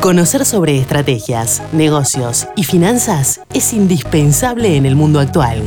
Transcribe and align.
Conocer 0.00 0.44
sobre 0.44 0.78
estrategias, 0.78 1.62
negocios 1.72 2.46
y 2.54 2.64
finanzas 2.64 3.40
es 3.54 3.72
indispensable 3.72 4.76
en 4.76 4.86
el 4.86 4.94
mundo 4.94 5.18
actual. 5.18 5.62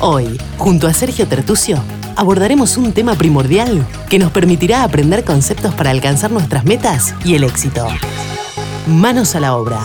Hoy, 0.00 0.36
junto 0.58 0.86
a 0.88 0.92
Sergio 0.92 1.26
Tertucio, 1.26 1.82
abordaremos 2.16 2.76
un 2.76 2.92
tema 2.92 3.14
primordial 3.14 3.86
que 4.10 4.18
nos 4.18 4.32
permitirá 4.32 4.82
aprender 4.82 5.24
conceptos 5.24 5.74
para 5.74 5.90
alcanzar 5.90 6.32
nuestras 6.32 6.64
metas 6.64 7.14
y 7.24 7.34
el 7.34 7.44
éxito. 7.44 7.86
Manos 8.88 9.34
a 9.36 9.40
la 9.40 9.56
obra. 9.56 9.80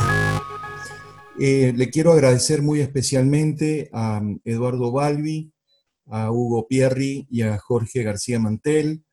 Eh, 1.39 1.71
le 1.75 1.89
quiero 1.89 2.14
agradecer 2.14 2.62
muy 2.62 2.82
especialmente 2.82 3.89
a 3.93 4.20
um, 4.21 4.39
Eduardo 4.43 4.91
Balbi, 4.91 5.52
a 6.07 6.32
Hugo 6.32 6.68
Pierri 6.68 7.27
y 7.30 7.43
a 7.43 7.57
Jorge 7.57 8.04
García 8.04 8.39
Mantel, 8.39 9.04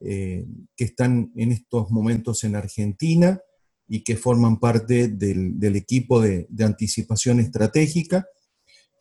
eh, 0.00 0.44
que 0.76 0.84
están 0.84 1.32
en 1.36 1.52
estos 1.52 1.90
momentos 1.90 2.44
en 2.44 2.56
Argentina 2.56 3.40
y 3.88 4.02
que 4.02 4.16
forman 4.16 4.58
parte 4.58 5.08
del, 5.08 5.76
equipo 5.76 6.20
de, 6.20 6.48
anticipación 6.60 7.40
estratégica. 7.40 8.26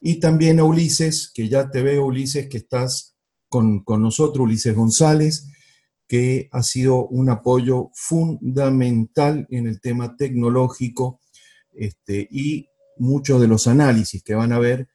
Y 0.02 0.20
también 0.20 0.60
a 0.60 0.64
Ulises, 0.64 1.32
que 1.34 1.50
ya 1.50 1.70
te 1.72 1.82
veo, 1.82 2.06
Ulises, 2.06 2.48
que 2.48 2.58
estás 2.58 3.16
con, 3.50 3.84
nosotros, 3.88 4.44
Ulises 4.44 4.76
González, 4.76 5.48
que 6.08 6.50
ha 6.52 6.62
sido 6.62 7.08
un 7.08 7.30
apoyo 7.30 7.90
fundamental 7.94 9.48
en 9.50 9.68
el 9.68 9.82
tema 9.82 10.16
tecnológico 10.16 11.20
este, 11.74 12.28
y 12.30 12.68
muchos 12.98 13.42
de 13.42 13.48
los 13.48 13.68
análisis 13.68 14.22
que 14.24 14.36
van 14.36 14.54
a 14.54 14.60
ver 14.60 14.88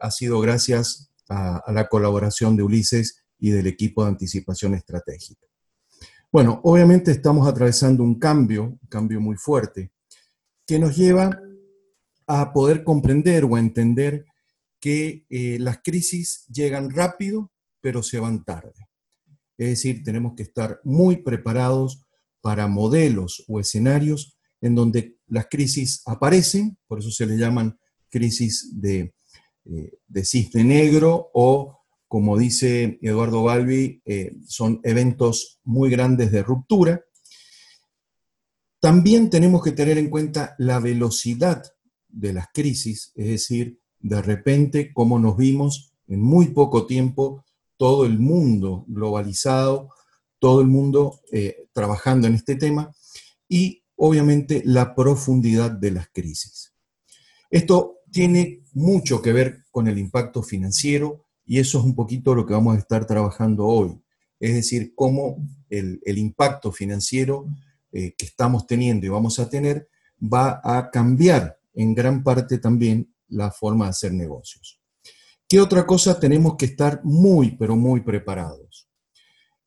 ha 0.00 0.10
sido 0.10 0.40
gracias 0.40 1.12
a 1.28 1.70
la 1.72 1.88
colaboración 1.88 2.56
de 2.56 2.64
Ulises 2.64 3.22
y 3.38 3.50
del 3.50 3.66
equipo 3.66 4.02
de 4.02 4.10
anticipación 4.10 4.74
estratégica. 4.74 5.49
Bueno, 6.32 6.60
obviamente 6.62 7.10
estamos 7.10 7.48
atravesando 7.48 8.04
un 8.04 8.16
cambio, 8.16 8.78
un 8.80 8.88
cambio 8.88 9.20
muy 9.20 9.36
fuerte, 9.36 9.90
que 10.64 10.78
nos 10.78 10.96
lleva 10.96 11.36
a 12.28 12.52
poder 12.52 12.84
comprender 12.84 13.44
o 13.44 13.56
a 13.56 13.58
entender 13.58 14.26
que 14.78 15.26
eh, 15.28 15.58
las 15.58 15.80
crisis 15.82 16.46
llegan 16.46 16.90
rápido, 16.90 17.50
pero 17.80 18.04
se 18.04 18.20
van 18.20 18.44
tarde. 18.44 18.88
Es 19.58 19.70
decir, 19.70 20.04
tenemos 20.04 20.34
que 20.36 20.44
estar 20.44 20.80
muy 20.84 21.16
preparados 21.16 22.06
para 22.40 22.68
modelos 22.68 23.44
o 23.48 23.58
escenarios 23.58 24.38
en 24.60 24.76
donde 24.76 25.16
las 25.26 25.48
crisis 25.50 26.00
aparecen, 26.06 26.78
por 26.86 27.00
eso 27.00 27.10
se 27.10 27.26
le 27.26 27.38
llaman 27.38 27.76
crisis 28.08 28.70
de, 28.80 29.14
eh, 29.64 29.98
de 30.06 30.24
cisne 30.24 30.62
negro 30.62 31.30
o 31.34 31.79
como 32.10 32.36
dice 32.36 32.98
Eduardo 33.02 33.44
Balbi, 33.44 34.02
eh, 34.04 34.32
son 34.44 34.80
eventos 34.82 35.60
muy 35.62 35.90
grandes 35.90 36.32
de 36.32 36.42
ruptura. 36.42 37.04
También 38.80 39.30
tenemos 39.30 39.62
que 39.62 39.70
tener 39.70 39.96
en 39.96 40.10
cuenta 40.10 40.56
la 40.58 40.80
velocidad 40.80 41.62
de 42.08 42.32
las 42.32 42.48
crisis, 42.52 43.12
es 43.14 43.28
decir, 43.28 43.78
de 44.00 44.20
repente 44.22 44.92
cómo 44.92 45.20
nos 45.20 45.36
vimos 45.36 45.92
en 46.08 46.20
muy 46.20 46.48
poco 46.48 46.84
tiempo 46.84 47.44
todo 47.76 48.04
el 48.04 48.18
mundo 48.18 48.84
globalizado, 48.88 49.90
todo 50.40 50.62
el 50.62 50.66
mundo 50.66 51.20
eh, 51.30 51.68
trabajando 51.72 52.26
en 52.26 52.34
este 52.34 52.56
tema 52.56 52.92
y 53.48 53.84
obviamente 53.94 54.62
la 54.64 54.96
profundidad 54.96 55.70
de 55.70 55.92
las 55.92 56.08
crisis. 56.08 56.74
Esto 57.50 57.98
tiene 58.10 58.64
mucho 58.72 59.22
que 59.22 59.32
ver 59.32 59.62
con 59.70 59.86
el 59.86 59.96
impacto 59.96 60.42
financiero, 60.42 61.29
y 61.50 61.58
eso 61.58 61.80
es 61.80 61.84
un 61.84 61.96
poquito 61.96 62.32
lo 62.32 62.46
que 62.46 62.52
vamos 62.52 62.76
a 62.76 62.78
estar 62.78 63.04
trabajando 63.08 63.66
hoy. 63.66 64.00
Es 64.38 64.54
decir, 64.54 64.92
cómo 64.94 65.44
el, 65.68 66.00
impacto 66.06 66.70
financiero 66.70 67.44
eh, 67.90 68.14
que 68.16 68.26
estamos 68.26 68.68
teniendo 68.68 69.04
y 69.04 69.08
vamos 69.08 69.40
a 69.40 69.50
tener 69.50 69.88
va 70.22 70.60
a 70.62 70.88
cambiar 70.92 71.58
en 71.74 71.92
gran 71.92 72.22
parte 72.22 72.58
también 72.58 73.12
la 73.26 73.50
forma 73.50 73.86
de 73.86 73.90
hacer 73.90 74.12
negocios. 74.12 74.80
¿Qué 75.48 75.60
otra 75.60 75.84
cosa 75.84 76.20
tenemos 76.20 76.54
que 76.56 76.66
estar 76.66 77.00
muy, 77.02 77.56
pero 77.56 77.74
muy 77.74 78.02
preparados? 78.02 78.88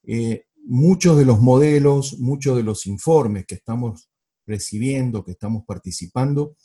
Eh, 0.03 0.45
muchos 0.63 1.17
de 1.17 1.25
los 1.25 1.41
modelos, 1.41 2.17
muchos 2.17 2.55
de 2.55 2.63
los 2.63 2.87
informes 2.87 3.45
que 3.45 3.55
estamos 3.55 4.09
recibiendo, 4.47 5.25
que 5.25 5.31
estamos 5.31 5.65
participando, 5.67 6.55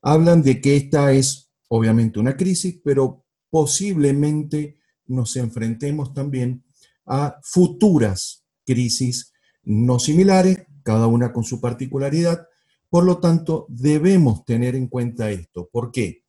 hablan 0.00 0.40
de 0.40 0.62
que 0.62 0.76
esta 0.76 1.12
es 1.12 1.50
obviamente 1.68 2.18
una 2.18 2.38
crisis, 2.38 2.80
pero 2.82 3.25
posiblemente 3.56 4.78
nos 5.06 5.34
enfrentemos 5.34 6.12
también 6.12 6.62
a 7.06 7.40
futuras 7.42 8.44
crisis 8.66 9.32
no 9.62 9.98
similares, 9.98 10.66
cada 10.82 11.06
una 11.06 11.32
con 11.32 11.42
su 11.42 11.58
particularidad. 11.58 12.48
Por 12.90 13.04
lo 13.04 13.16
tanto, 13.16 13.64
debemos 13.70 14.44
tener 14.44 14.76
en 14.76 14.88
cuenta 14.88 15.30
esto. 15.30 15.70
¿Por 15.72 15.90
qué? 15.90 16.26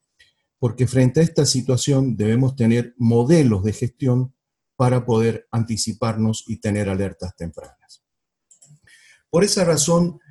Porque 0.58 0.88
frente 0.88 1.20
a 1.20 1.24
esta 1.24 1.46
situación 1.46 2.16
debemos 2.16 2.56
tener 2.56 2.94
modelos 2.96 3.62
de 3.66 3.74
gestión 3.74 4.34
para 4.78 5.06
poder 5.06 5.50
anticiparnos 5.52 6.46
y 6.48 6.62
tener 6.62 6.88
alertas 6.88 7.36
tempranas. 7.36 8.06
Por 9.30 9.44
esa 9.44 9.66
razón, 9.66 10.22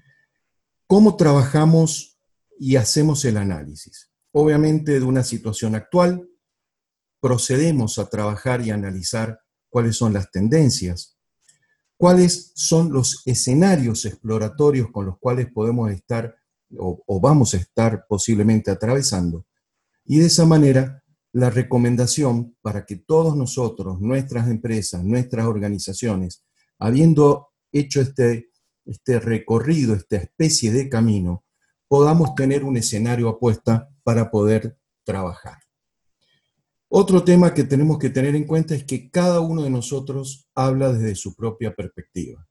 ¿cómo 0.87 1.17
trabajamos 1.17 2.19
y 2.59 2.77
hacemos 2.77 3.23
el 3.27 3.37
análisis? 3.37 4.11
Obviamente 4.33 4.99
de 4.99 5.05
una 5.05 5.25
situación 5.25 5.75
actual, 5.75 6.27
procedemos 7.27 7.99
a 7.99 8.09
trabajar 8.09 8.65
y 8.65 8.71
analizar 8.71 9.41
cuáles 9.69 9.97
son 9.97 10.13
las 10.13 10.31
tendencias, 10.31 11.19
cuáles 11.97 12.53
son 12.55 12.93
los 12.93 13.23
escenarios 13.27 14.05
exploratorios 14.05 14.93
con 14.93 15.07
los 15.07 15.19
cuales 15.19 15.49
podemos 15.53 15.91
estar 15.91 16.37
o, 16.79 17.21
vamos 17.21 17.53
a 17.55 17.57
estar 17.57 18.07
posiblemente 18.09 18.71
atravesando. 18.71 19.45
Y 20.05 20.21
de 20.21 20.27
esa 20.27 20.47
manera, 20.47 21.03
la 21.33 21.51
recomendación 21.51 22.57
para 22.63 22.87
que 22.87 22.95
todos 22.95 23.37
nosotros, 23.37 24.01
nuestras 24.01 24.49
empresas, 24.49 25.03
nuestras 25.03 25.47
organizaciones, 25.47 26.45
habiendo 26.79 27.49
hecho 27.73 28.03
este, 28.03 28.51
este 28.85 29.19
recorrido, 29.19 29.97
esta 29.97 30.19
especie 30.19 30.71
de 30.71 30.89
camino, 30.89 31.45
podamos 31.89 32.37
tener 32.37 32.63
un 32.63 32.77
escenario 32.77 33.29
apuesta 33.29 33.89
para 34.05 34.31
poder 34.31 34.79
trabajar. 35.03 35.66
Otro 36.89 37.25
tema 37.25 37.53
que 37.53 37.65
tenemos 37.65 37.99
que 37.99 38.11
tener 38.11 38.37
en 38.37 38.45
cuenta 38.45 38.75
es 38.75 38.85
que 38.85 39.11
cada 39.11 39.41
uno 39.41 39.63
de 39.63 39.71
nosotros 39.71 40.49
habla 40.55 40.93
desde 40.93 41.17
su 41.17 41.35
propia 41.35 41.75
perspectiva. 41.75 42.47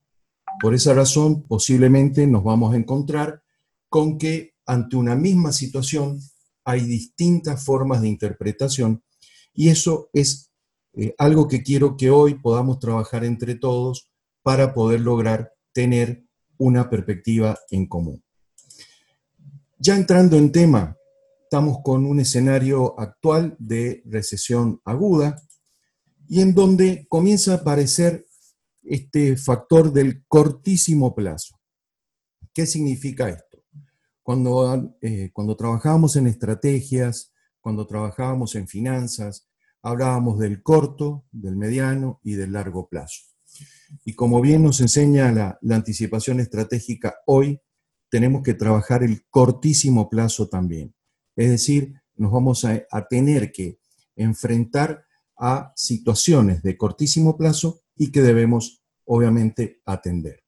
Por 0.61 0.73
esa 0.73 0.93
razón, 0.93 1.43
posiblemente 1.43 2.27
nos 2.27 2.43
vamos 2.43 2.73
a 2.73 2.77
encontrar 2.77 3.41
con 3.89 4.17
que 4.17 4.53
ante 4.65 4.97
una 4.97 5.15
misma 5.15 5.51
situación 5.51 6.19
hay 6.65 6.81
distintas 6.81 7.63
formas 7.63 8.01
de 8.01 8.09
interpretación 8.09 9.03
y 9.53 9.69
eso 9.69 10.09
es 10.11 10.51
eh, 10.93 11.13
algo 11.17 11.47
que 11.47 11.63
quiero 11.63 11.95
que 11.95 12.09
hoy 12.09 12.35
podamos 12.35 12.79
trabajar 12.79 13.23
entre 13.23 13.55
todos 13.55 14.09
para 14.41 14.73
poder 14.73 15.01
lograr 15.01 15.53
tener 15.71 16.25
una 16.57 16.89
perspectiva 16.89 17.57
en 17.69 17.87
común. 17.87 18.23
Ya 19.77 19.95
entrando 19.95 20.37
en 20.37 20.51
tema, 20.51 20.97
estamos 21.55 21.79
con 21.85 22.05
un 22.05 22.19
escenario 22.19 22.99
actual 22.99 23.55
de 23.59 24.03
recesión 24.07 24.81
aguda 24.83 25.41
y 26.27 26.41
en 26.41 26.53
donde 26.53 27.05
comienza 27.07 27.53
a 27.53 27.55
aparecer 27.59 28.25
este 28.83 29.37
factor 29.37 29.93
del 29.93 30.25
cortísimo 30.27 31.15
plazo. 31.15 31.57
¿Qué 32.53 32.65
significa 32.65 33.29
esto? 33.29 33.63
Cuando, 34.21 34.97
eh, 34.99 35.29
cuando 35.31 35.55
trabajábamos 35.55 36.17
en 36.17 36.27
estrategias, 36.27 37.31
cuando 37.61 37.87
trabajábamos 37.87 38.53
en 38.55 38.67
finanzas, 38.67 39.47
hablábamos 39.81 40.37
del 40.37 40.61
corto, 40.61 41.23
del 41.31 41.55
mediano 41.55 42.19
y 42.21 42.33
del 42.33 42.51
largo 42.51 42.89
plazo. 42.89 43.21
Y 44.03 44.13
como 44.13 44.41
bien 44.41 44.61
nos 44.61 44.81
enseña 44.81 45.31
la, 45.31 45.57
la 45.61 45.77
anticipación 45.77 46.41
estratégica 46.41 47.15
hoy, 47.25 47.61
tenemos 48.09 48.43
que 48.43 48.55
trabajar 48.55 49.03
el 49.03 49.25
cortísimo 49.29 50.09
plazo 50.09 50.49
también. 50.49 50.93
Es 51.35 51.49
decir, 51.49 51.93
nos 52.15 52.31
vamos 52.31 52.65
a, 52.65 53.07
tener 53.07 53.51
que 53.51 53.79
enfrentar 54.15 55.05
a 55.37 55.73
situaciones 55.75 56.63
de 56.63 56.77
cortísimo 56.77 57.37
plazo 57.37 57.81
y 57.97 58.11
que 58.11 58.21
debemos 58.21 58.83
obviamente 59.03 59.81
atender. 59.85 60.43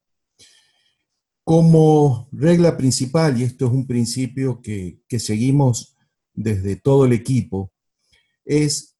Como 1.44 2.28
regla 2.32 2.78
principal, 2.78 3.40
y 3.40 3.44
esto 3.44 3.68
es 3.68 3.72
un 3.72 3.88
principio 3.88 4.62
que, 4.62 5.02
que, 5.08 5.20
seguimos 5.20 5.96
desde 6.34 6.76
todo 6.76 7.06
el 7.06 7.14
equipo, 7.14 7.72
es 8.46 8.98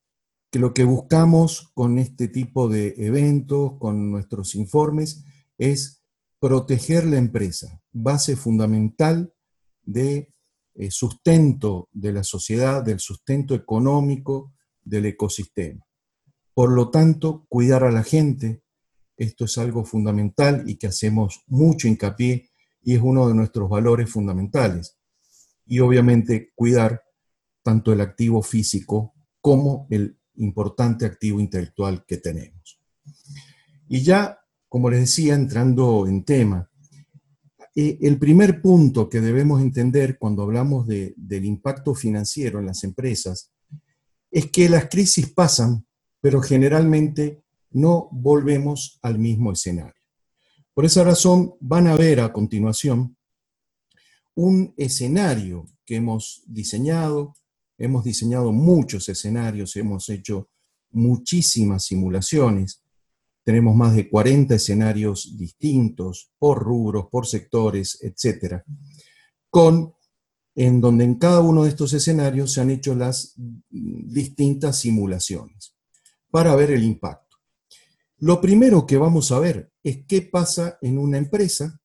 que 0.50 0.60
lo 0.60 0.74
que 0.74 0.84
buscamos 0.84 1.72
con 1.74 2.00
este 2.00 2.28
tipo 2.28 2.70
de 2.70 2.96
eventos, 2.98 3.78
con 3.80 4.12
nuestros 4.12 4.56
informes, 4.56 5.24
es 5.58 6.04
proteger 6.40 7.06
la 7.06 7.18
empresa, 7.18 7.82
base 7.92 8.36
fundamental 8.36 9.34
de 9.84 10.34
eh, 10.80 10.92
sustento 10.92 11.90
de 11.92 12.14
la 12.14 12.24
sociedad, 12.24 12.84
del 12.84 13.00
sustento 13.00 13.56
económico 13.56 14.54
del 14.84 15.08
ecosistema. 15.08 15.84
Por 16.54 16.72
lo 16.72 16.92
tanto, 16.92 17.48
cuidar 17.50 17.84
a 17.84 17.92
la 17.92 18.04
gente, 18.04 18.62
esto 19.18 19.46
es 19.46 19.58
algo 19.58 19.86
fundamental 19.86 20.70
y 20.70 20.78
que 20.78 20.86
hacemos 20.86 21.44
mucho 21.48 21.88
hincapié 21.88 22.52
y 22.84 22.94
es 22.94 23.02
uno 23.02 23.28
de 23.28 23.34
nuestros 23.34 23.68
valores 23.68 24.12
fundamentales. 24.12 25.00
Y 25.66 25.80
obviamente 25.80 26.52
cuidar 26.54 27.02
tanto 27.64 27.92
el 27.92 28.00
activo 28.00 28.44
físico 28.44 29.16
como 29.42 29.88
el 29.90 30.20
importante 30.36 31.08
activo 31.08 31.40
intelectual 31.40 32.06
que 32.06 32.18
tenemos. 32.18 32.80
Y 33.90 34.04
ya, 34.04 34.40
como 34.70 34.92
les 34.92 35.00
decía, 35.00 35.34
entrando 35.34 36.06
en 36.06 36.24
tema, 36.24 36.70
eh, 37.80 38.00
el 38.02 38.18
primer 38.18 38.60
punto 38.60 39.08
que 39.08 39.22
debemos 39.22 39.62
entender 39.62 40.18
cuando 40.18 40.42
hablamos 40.42 40.88
del 40.88 41.46
impacto 41.46 41.94
financiero 41.94 42.60
en 42.60 42.66
las 42.66 42.84
empresas 42.84 43.52
es 44.32 44.50
que 44.50 44.68
las 44.68 44.90
crisis 44.90 45.32
pasan, 45.32 45.86
pero 46.20 46.42
generalmente 46.42 47.44
no 47.70 48.10
volvemos 48.12 48.98
al 49.04 49.20
mismo 49.20 49.52
escenario. 49.52 49.94
Por 50.74 50.86
esa 50.86 51.04
razón 51.04 51.54
van 51.60 51.86
a 51.86 51.96
ver 51.96 52.20
a 52.20 52.34
continuación 52.34 53.16
un 54.34 54.74
escenario 54.76 55.68
que 55.86 55.98
hemos 55.98 56.42
diseñado, 56.48 57.36
hemos 57.78 58.04
diseñado 58.04 58.52
muchos 58.52 59.08
escenarios, 59.08 59.76
hemos 59.76 60.10
hecho 60.10 60.50
muchísimas 60.90 61.86
simulaciones, 61.86 62.82
tenemos 63.48 63.78
más 63.78 63.96
de 63.96 64.10
40 64.10 64.56
escenarios 64.56 65.38
distintos 65.38 66.34
por 66.38 66.62
rubros, 66.62 67.08
por 67.10 67.26
sectores, 67.26 67.98
etcétera, 68.02 68.66
con 69.50 69.94
en 70.54 70.82
donde 70.82 71.06
en 71.06 71.16
cada 71.16 71.40
uno 71.40 71.64
de 71.64 71.70
estos 71.70 71.94
escenarios 71.94 72.52
se 72.52 72.60
han 72.60 72.72
hecho 72.72 72.94
las 72.94 73.36
distintas 73.38 74.80
simulaciones 74.80 75.78
para 76.30 76.58
ver 76.58 76.72
el 76.72 76.84
impacto. 76.84 77.38
Lo 78.18 78.42
primero 78.42 78.86
que 78.86 78.98
vamos 78.98 79.32
a 79.32 79.40
ver 79.40 79.72
es 79.82 80.06
qué 80.06 80.24
pasa 80.24 80.78
en 80.82 80.98
una 80.98 81.18
empresa 81.18 81.80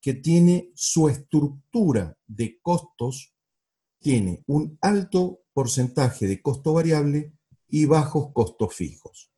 que 0.00 0.14
tiene 0.14 0.72
su 0.74 1.10
estructura 1.10 2.16
de 2.26 2.58
costos, 2.62 3.34
tiene 3.98 4.42
un 4.46 4.78
alto 4.80 5.42
porcentaje 5.52 6.26
de 6.26 6.40
costo 6.40 6.72
variable 6.72 7.34
y 7.68 7.84
bajos 7.84 8.32
costos 8.32 8.74
fijos. 8.74 9.30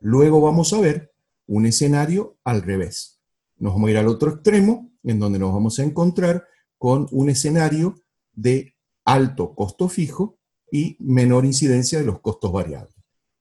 Luego 0.00 0.40
vamos 0.40 0.72
a 0.72 0.80
ver 0.80 1.11
un 1.52 1.66
escenario 1.66 2.38
al 2.44 2.62
revés. 2.62 3.20
Nos 3.58 3.74
vamos 3.74 3.88
a 3.88 3.90
ir 3.90 3.98
al 3.98 4.08
otro 4.08 4.30
extremo, 4.30 4.90
en 5.02 5.18
donde 5.18 5.38
nos 5.38 5.52
vamos 5.52 5.78
a 5.78 5.82
encontrar 5.82 6.46
con 6.78 7.06
un 7.10 7.28
escenario 7.28 7.94
de 8.32 8.74
alto 9.04 9.54
costo 9.54 9.90
fijo 9.90 10.38
y 10.70 10.96
menor 10.98 11.44
incidencia 11.44 11.98
de 11.98 12.06
los 12.06 12.20
costos 12.20 12.50
variables. 12.52 12.94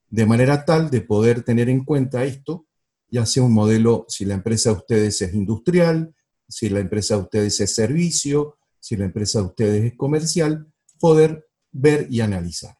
De 0.10 0.26
manera 0.26 0.66
tal 0.66 0.90
de 0.90 1.00
poder 1.00 1.44
tener 1.44 1.70
en 1.70 1.86
cuenta 1.86 2.26
esto, 2.26 2.68
ya 3.08 3.26
sea 3.26 3.44
un 3.44 3.54
modelo, 3.54 4.06
si 4.10 4.26
la 4.26 4.34
empresa 4.34 4.72
de 4.72 4.76
ustedes 4.76 5.22
es 5.22 5.34
industrial, 5.34 6.14
si 6.50 6.68
la 6.68 6.82
empresa 6.82 7.16
de 7.16 7.22
ustedes 7.22 7.62
es 7.62 7.74
servicio, 7.74 8.58
si 8.78 8.98
la 8.98 9.06
empresa 9.06 9.40
de 9.40 9.46
ustedes 9.46 9.86
es 9.86 9.98
comercial, 9.98 10.68
poder 11.00 11.48
ver 11.72 12.08
y 12.10 12.20
analizar. 12.20 12.78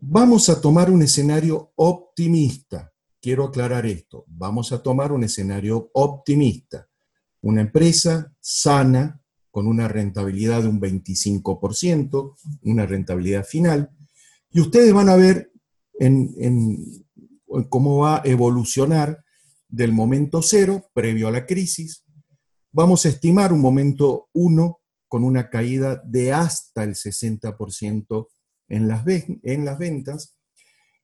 Vamos 0.00 0.48
a 0.48 0.58
tomar 0.58 0.90
un 0.90 1.02
escenario 1.02 1.72
optimista. 1.76 2.93
Quiero 3.24 3.44
aclarar 3.44 3.86
esto. 3.86 4.26
Vamos 4.28 4.70
a 4.72 4.82
tomar 4.82 5.10
un 5.10 5.24
escenario 5.24 5.88
optimista. 5.94 6.90
Una 7.40 7.62
empresa 7.62 8.30
sana, 8.38 9.18
con 9.50 9.66
una 9.66 9.88
rentabilidad 9.88 10.60
de 10.60 10.68
un 10.68 10.78
25%, 10.78 12.36
una 12.64 12.84
rentabilidad 12.84 13.46
final, 13.46 13.88
y 14.50 14.60
ustedes 14.60 14.92
van 14.92 15.08
a 15.08 15.16
ver 15.16 15.50
cómo 17.70 18.00
va 18.00 18.16
a 18.16 18.22
evolucionar 18.26 19.24
del 19.68 19.92
momento 19.92 20.42
cero, 20.42 20.90
previo 20.92 21.28
a 21.28 21.30
la 21.30 21.46
crisis. 21.46 22.04
Vamos 22.72 23.06
a 23.06 23.08
estimar 23.08 23.54
un 23.54 23.62
momento 23.62 24.28
1 24.34 24.80
con 25.08 25.24
una 25.24 25.48
caída 25.48 25.98
de 26.04 26.34
hasta 26.34 26.84
el 26.84 26.94
60% 26.94 28.28
en 28.68 28.86
las, 28.86 29.02
en 29.06 29.64
las 29.64 29.78
ventas 29.78 30.36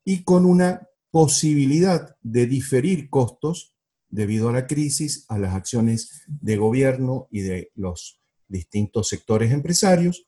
y 0.05 0.23
con 0.23 0.45
una 0.45 0.87
posibilidad 1.11 2.17
de 2.23 2.47
diferir 2.47 3.11
costos 3.11 3.75
debido 4.09 4.49
a 4.49 4.53
la 4.53 4.67
crisis 4.67 5.25
a 5.29 5.39
las 5.39 5.55
acciones 5.55 6.23
de 6.27 6.57
gobierno 6.57 7.29
y 7.31 7.41
de 7.41 7.71
los 7.75 8.21
distintos 8.49 9.09
sectores 9.09 9.53
empresarios, 9.53 10.27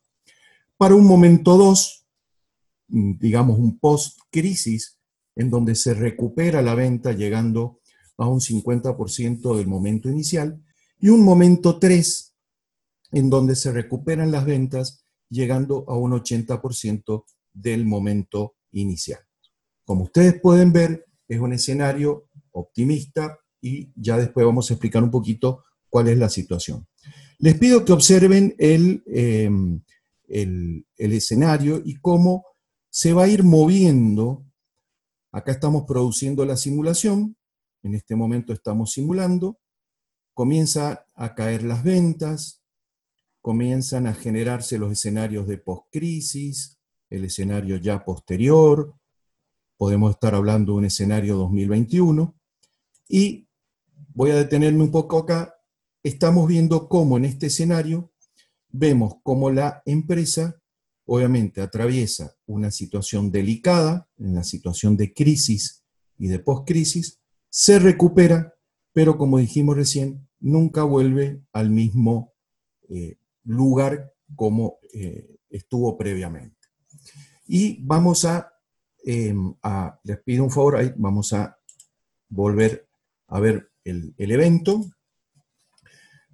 para 0.76 0.94
un 0.94 1.06
momento 1.06 1.56
dos, 1.56 2.06
mm, 2.88 3.19
digamos 3.19 3.58
un 3.58 3.79
post-crisis, 3.79 4.99
en 5.34 5.50
donde 5.50 5.75
se 5.75 5.94
recupera 5.94 6.62
la 6.62 6.75
venta 6.75 7.12
llegando 7.12 7.81
a 8.19 8.29
un 8.29 8.40
50% 8.40 9.56
del 9.56 9.67
momento 9.67 10.08
inicial, 10.08 10.62
y 10.99 11.08
un 11.08 11.25
momento 11.25 11.79
tres, 11.79 12.34
en 13.11 13.29
donde 13.29 13.56
se 13.56 13.73
recuperan 13.73 14.31
las 14.31 14.44
ventas 14.44 15.05
llegando 15.29 15.84
a 15.88 15.96
un 15.96 16.12
80% 16.12 17.25
del 17.52 17.84
momento 17.84 18.55
inicial. 18.70 19.20
Como 19.84 20.05
ustedes 20.05 20.40
pueden 20.40 20.73
ver, 20.73 21.06
es 21.29 21.38
un 21.40 21.52
escenario 21.52 22.29
optimista 22.52 23.38
y 23.61 23.90
ya 23.96 24.17
después 24.17 24.44
vamos 24.44 24.70
a 24.70 24.75
explicar 24.75 25.02
un 25.02 25.11
poquito 25.11 25.64
cuál 25.88 26.08
es 26.08 26.19
la 26.19 26.29
situación. 26.29 26.87
Les 27.38 27.58
pido 27.58 27.84
que 27.84 27.93
observen 27.93 28.55
em, 28.58 29.82
el, 30.29 30.87
el, 30.96 31.12
escenario 31.12 31.82
y 31.84 31.96
cómo 31.96 32.46
se 32.88 33.12
va 33.12 33.25
a 33.25 33.29
ir 33.29 33.43
moviendo. 33.43 34.44
Acá 35.32 35.52
estamos 35.52 35.84
produciendo 35.84 36.44
la 36.44 36.56
simulación, 36.56 37.37
en 37.82 37.94
este 37.94 38.14
momento 38.14 38.52
estamos 38.52 38.93
simulando, 38.93 39.58
comienza 40.34 41.06
a 41.14 41.34
caer 41.34 41.62
las 41.64 41.82
ventas, 41.82 42.62
comienzan 43.40 44.06
a 44.06 44.14
generarse 44.14 44.79
los 44.79 44.93
escenarios 44.93 45.46
de 45.49 45.58
post-crisis, 45.58 46.79
el 47.11 47.25
escenario 47.25 47.76
ya 47.76 48.05
posterior, 48.05 48.94
podemos 49.82 50.12
estar 50.12 50.32
hablando 50.37 50.75
de 50.75 50.79
un 50.79 50.84
escenario 50.84 51.34
2021, 51.34 52.38
y 53.08 53.49
voy 54.14 54.31
a 54.31 54.37
detenerme 54.37 54.84
un 54.84 54.93
poco 54.93 55.19
acá 55.19 55.56
estamos 56.05 56.46
viendo 56.46 56.88
cómo 56.88 57.17
en 57.17 57.25
este 57.25 57.46
escenario 57.46 58.12
vemos 58.69 59.14
cómo 59.25 59.50
la 59.50 59.82
empresa 59.84 60.62
obviamente 61.05 61.62
atraviesa 61.62 62.37
una 62.46 62.70
situación 62.70 63.32
delicada, 63.32 64.08
en 64.19 64.37
la 64.37 64.44
situación 64.44 64.96
de 64.96 65.12
crisis 65.12 65.82
y 66.17 66.29
de 66.29 66.38
post-crisis, 66.38 67.19
se 67.50 67.81
recupera, 67.81 68.55
pero 68.93 69.19
como 69.19 69.38
dijimos 69.38 69.75
recién, 69.75 70.29
nunca 70.38 70.84
vuelve 70.84 71.43
al 71.52 71.70
mismo 71.70 72.32
eh, 72.89 73.17
lugar 73.43 74.15
como 74.36 74.79
eh, 74.94 75.39
estuvo 75.51 75.98
previamente. 75.98 76.69
Y 77.48 77.82
vamos 77.82 78.24
em, 79.04 79.54
les 80.04 80.20
pido 80.22 80.44
un 80.44 80.50
favor, 80.50 80.76
ahí 80.76 80.92
vamos 80.96 81.32
a 81.32 81.58
volver 82.28 82.88
a 83.28 83.40
ver 83.40 83.70
el, 83.84 84.14
el 84.16 84.30
evento 84.30 84.84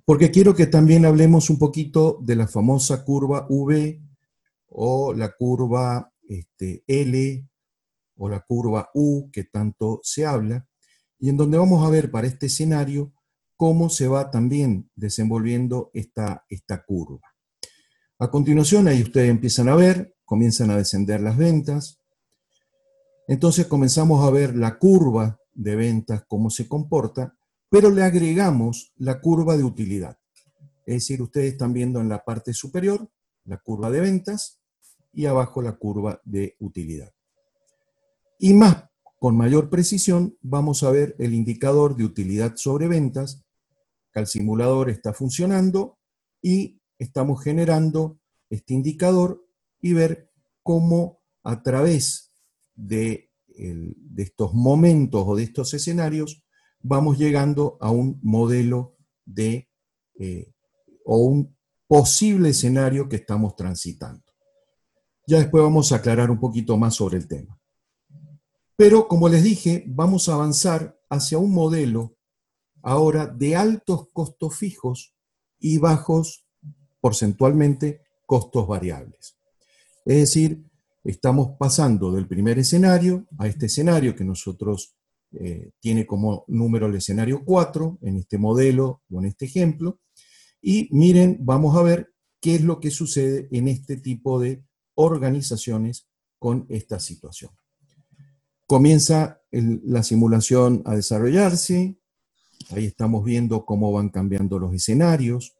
porque 0.08 0.30
quiero 0.30 0.54
que 0.54 0.66
también 0.66 1.04
hablemos 1.04 1.50
un 1.50 1.58
poquito 1.58 2.18
de 2.22 2.34
la 2.34 2.48
famosa 2.48 3.04
curva 3.04 3.46
V 3.50 4.00
o 4.68 5.12
la 5.12 5.32
curva 5.32 6.10
este, 6.26 6.82
L 6.86 7.46
o 8.16 8.28
la 8.30 8.40
curva 8.40 8.88
U 8.94 9.30
que 9.30 9.44
tanto 9.44 10.00
se 10.02 10.24
habla, 10.24 10.66
y 11.18 11.28
en 11.28 11.36
donde 11.36 11.58
vamos 11.58 11.86
a 11.86 11.90
ver 11.90 12.10
para 12.10 12.26
este 12.26 12.46
escenario 12.46 13.12
cómo 13.54 13.90
se 13.90 14.08
va 14.08 14.30
también 14.30 14.90
desenvolviendo 14.94 15.90
esta, 15.92 16.42
esta 16.48 16.82
curva. 16.86 17.20
A 18.18 18.30
continuación, 18.30 18.88
ahí 18.88 19.02
ustedes 19.02 19.28
empiezan 19.28 19.68
a 19.68 19.74
ver, 19.74 20.16
comienzan 20.24 20.70
a 20.70 20.78
descender 20.78 21.20
las 21.20 21.36
ventas. 21.36 21.97
Entonces 23.28 23.66
comenzamos 23.66 24.26
a 24.26 24.30
ver 24.30 24.56
la 24.56 24.78
curva 24.78 25.38
de 25.52 25.76
ventas, 25.76 26.24
cómo 26.26 26.48
se 26.48 26.66
comporta, 26.66 27.36
pero 27.68 27.90
le 27.90 28.02
agregamos 28.02 28.94
la 28.96 29.20
curva 29.20 29.58
de 29.58 29.64
utilidad. 29.64 30.18
Es 30.86 30.94
decir, 30.94 31.20
ustedes 31.20 31.52
están 31.52 31.74
viendo 31.74 32.00
en 32.00 32.08
la 32.08 32.24
parte 32.24 32.54
superior 32.54 33.06
la 33.44 33.58
curva 33.58 33.90
de 33.90 34.00
ventas 34.00 34.60
y 35.12 35.26
abajo 35.26 35.60
la 35.60 35.76
curva 35.76 36.22
de 36.24 36.56
utilidad. 36.58 37.12
Y 38.38 38.54
más, 38.54 38.84
con 39.18 39.36
mayor 39.36 39.68
precisión, 39.68 40.38
vamos 40.40 40.82
a 40.82 40.90
ver 40.90 41.14
el 41.18 41.34
indicador 41.34 41.96
de 41.96 42.04
utilidad 42.04 42.56
sobre 42.56 42.88
ventas, 42.88 43.44
que 44.10 44.20
el 44.20 44.26
simulador 44.26 44.88
está 44.88 45.12
funcionando 45.12 45.98
y 46.40 46.80
estamos 46.98 47.42
generando 47.44 48.20
este 48.48 48.72
indicador 48.72 49.44
y 49.82 49.92
ver 49.92 50.30
cómo 50.62 51.20
a 51.42 51.62
través 51.62 52.27
de, 52.78 53.30
estos 54.16 54.54
momentos 54.54 55.24
o 55.26 55.34
de 55.34 55.42
estos 55.42 55.74
escenarios 55.74 56.44
vamos 56.80 57.18
llegando 57.18 57.76
a 57.80 57.90
un 57.90 58.20
modelo 58.22 58.96
de, 59.24 59.68
eh, 60.18 60.52
o 61.04 61.18
un 61.18 61.56
posible 61.88 62.50
escenario 62.50 63.08
que 63.08 63.16
estamos 63.16 63.56
transitando. 63.56 64.22
Ya 65.26 65.38
después 65.38 65.62
vamos 65.62 65.90
a 65.90 65.96
aclarar 65.96 66.30
un 66.30 66.38
poquito 66.38 66.76
más 66.76 66.94
sobre 66.94 67.18
el 67.18 67.26
tema. 67.26 67.58
Pero 68.76 69.08
como 69.08 69.28
les 69.28 69.42
dije, 69.42 69.84
vamos 69.88 70.28
a 70.28 70.34
avanzar 70.34 70.98
hacia 71.10 71.38
un 71.38 71.52
modelo 71.52 72.16
ahora 72.82 73.26
de 73.26 73.56
altos 73.56 74.08
costos 74.12 74.56
fijos 74.56 75.16
y 75.58 75.78
bajos 75.78 76.46
porcentualmente 77.00 78.02
costos 78.24 78.68
variables. 78.68 79.36
Es 80.04 80.16
decir, 80.18 80.67
estamos 81.04 81.56
pasando 81.58 82.12
del 82.12 82.26
primer 82.26 82.58
escenario 82.58 83.26
a 83.38 83.46
este 83.46 83.66
escenario 83.66 84.14
que 84.14 84.24
nosotros 84.24 84.96
eh, 85.32 85.72
tiene 85.80 86.06
como 86.06 86.44
número 86.48 86.86
el 86.86 86.94
escenario 86.94 87.44
4 87.44 87.98
en 88.02 88.16
este 88.16 88.38
modelo 88.38 89.02
o 89.10 89.20
en 89.20 89.26
este 89.26 89.44
ejemplo. 89.44 90.00
Y 90.60 90.88
miren, 90.90 91.38
vamos 91.40 91.76
a 91.76 91.82
ver 91.82 92.12
qué 92.40 92.56
es 92.56 92.62
lo 92.62 92.80
que 92.80 92.90
sucede 92.90 93.48
en 93.52 93.68
este 93.68 93.98
tipo 93.98 94.40
de 94.40 94.64
organizaciones 94.94 96.08
con 96.38 96.66
esta 96.68 96.98
situación. 96.98 97.52
Comienza 98.66 99.40
la 99.50 100.02
simulación 100.02 100.82
a 100.84 100.94
desarrollarse, 100.94 101.98
ahí 102.70 102.86
estamos 102.86 103.24
viendo 103.24 103.64
cómo 103.64 103.92
van 103.92 104.10
cambiando 104.10 104.58
los 104.58 104.74
escenarios. 104.74 105.54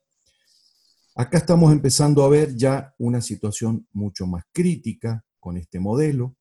Acá 1.15 1.39
estamos 1.39 1.73
empezando 1.73 2.23
a 2.23 2.29
ver 2.29 2.55
ya 2.55 2.95
una 2.99 3.21
situación 3.21 3.87
mucho 3.93 4.27
más 4.27 4.45
crítica 4.53 5.25
con 5.49 5.57
este 5.57 5.81
modelo, 5.81 6.37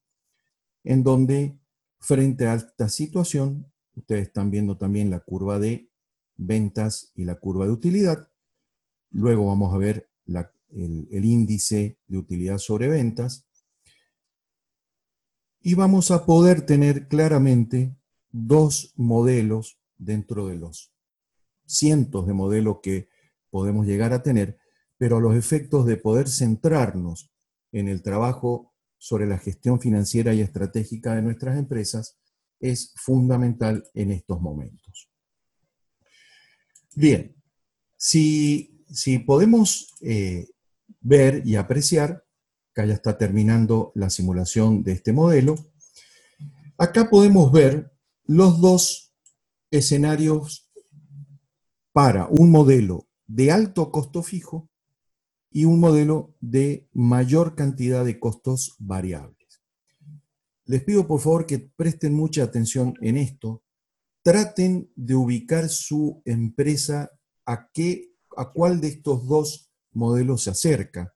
en 0.84 1.02
donde 1.02 1.58
frente 1.98 2.46
a 2.46 2.56
esta 2.56 2.90
situación, 2.90 3.72
ustedes 3.96 4.28
están 4.28 4.52
viendo 4.52 4.78
también 4.78 5.10
la 5.10 5.22
curva 5.22 5.60
de 5.60 5.90
ventas 6.36 7.14
y 7.16 7.24
la 7.24 7.36
curva 7.36 7.68
de 7.68 7.72
utilidad. 7.72 8.30
Luego 9.12 9.48
vamos 9.48 9.74
a 9.74 9.78
ver 9.78 10.10
el, 10.26 11.24
índice 11.24 11.98
de 12.06 12.18
utilidad 12.18 12.58
sobre 12.58 12.90
ventas. 12.90 13.48
Y 15.62 15.76
vamos 15.76 16.12
a 16.12 16.26
poder 16.26 16.66
tener 16.66 17.08
claramente 17.08 17.96
dos 18.30 18.92
modelos 18.98 19.80
dentro 19.98 20.48
de 20.48 20.58
los 20.58 20.92
cientos 21.66 22.28
de 22.28 22.34
modelos 22.34 22.80
que 22.84 23.08
podemos 23.50 23.88
llegar 23.88 24.12
a 24.12 24.22
tener, 24.22 24.58
pero 24.98 25.22
los 25.22 25.34
efectos 25.34 25.86
de 25.86 25.96
poder 25.96 26.28
centrarnos 26.28 27.32
en 27.72 27.88
el 27.88 28.02
trabajo 28.02 28.67
sobre 28.98 29.28
la 29.28 29.38
gestión 29.38 29.80
financiera 29.80 30.34
y 30.34 30.42
estratégica 30.42 31.16
de 31.16 31.22
nuestras 31.22 31.58
empresas 31.58 32.18
es 32.60 32.94
fundamental 32.96 33.84
en 33.94 34.12
estos 34.12 34.42
momentos. 34.42 35.10
Bien, 36.96 37.36
si, 37.96 38.84
podemos 39.26 39.94
eh, 40.02 40.48
ver 41.00 41.44
y 41.46 41.56
apreciar, 41.56 42.24
acá 42.72 42.86
ya 42.86 42.94
está 42.94 43.18
terminando 43.18 43.92
la 43.96 44.10
simulación 44.10 44.84
de 44.84 44.94
este 44.94 45.14
modelo, 45.14 45.56
acá 46.78 47.10
podemos 47.10 47.52
ver 47.52 47.92
los 48.26 48.60
dos 48.60 49.14
escenarios 49.72 50.70
para 51.92 52.28
un 52.28 52.52
modelo 52.52 53.08
de 53.26 53.52
alto 53.52 53.92
costo 53.92 54.24
fijo 54.24 54.70
y 55.50 55.66
un 55.66 55.80
modelo 55.80 56.36
de 56.40 56.88
mayor 56.94 57.56
cantidad 57.56 58.06
de 58.06 58.20
costos 58.20 58.76
variables. 58.80 59.64
Les 60.66 60.84
pido 60.84 61.08
por 61.08 61.22
favor 61.22 61.46
que 61.46 61.60
presten 61.60 62.14
mucha 62.14 62.44
atención 62.44 62.94
en 63.02 63.18
esto. 63.18 63.64
Traten 64.22 64.92
de 64.96 65.16
ubicar 65.16 65.70
su 65.70 66.22
empresa 66.26 67.12
a 67.46 67.70
qué, 67.72 68.14
a 68.36 68.52
cuál 68.52 68.82
de 68.82 68.90
estos 68.90 69.26
dos 69.28 69.72
modelos 69.94 70.44
se 70.44 70.50
acerca. 70.50 71.16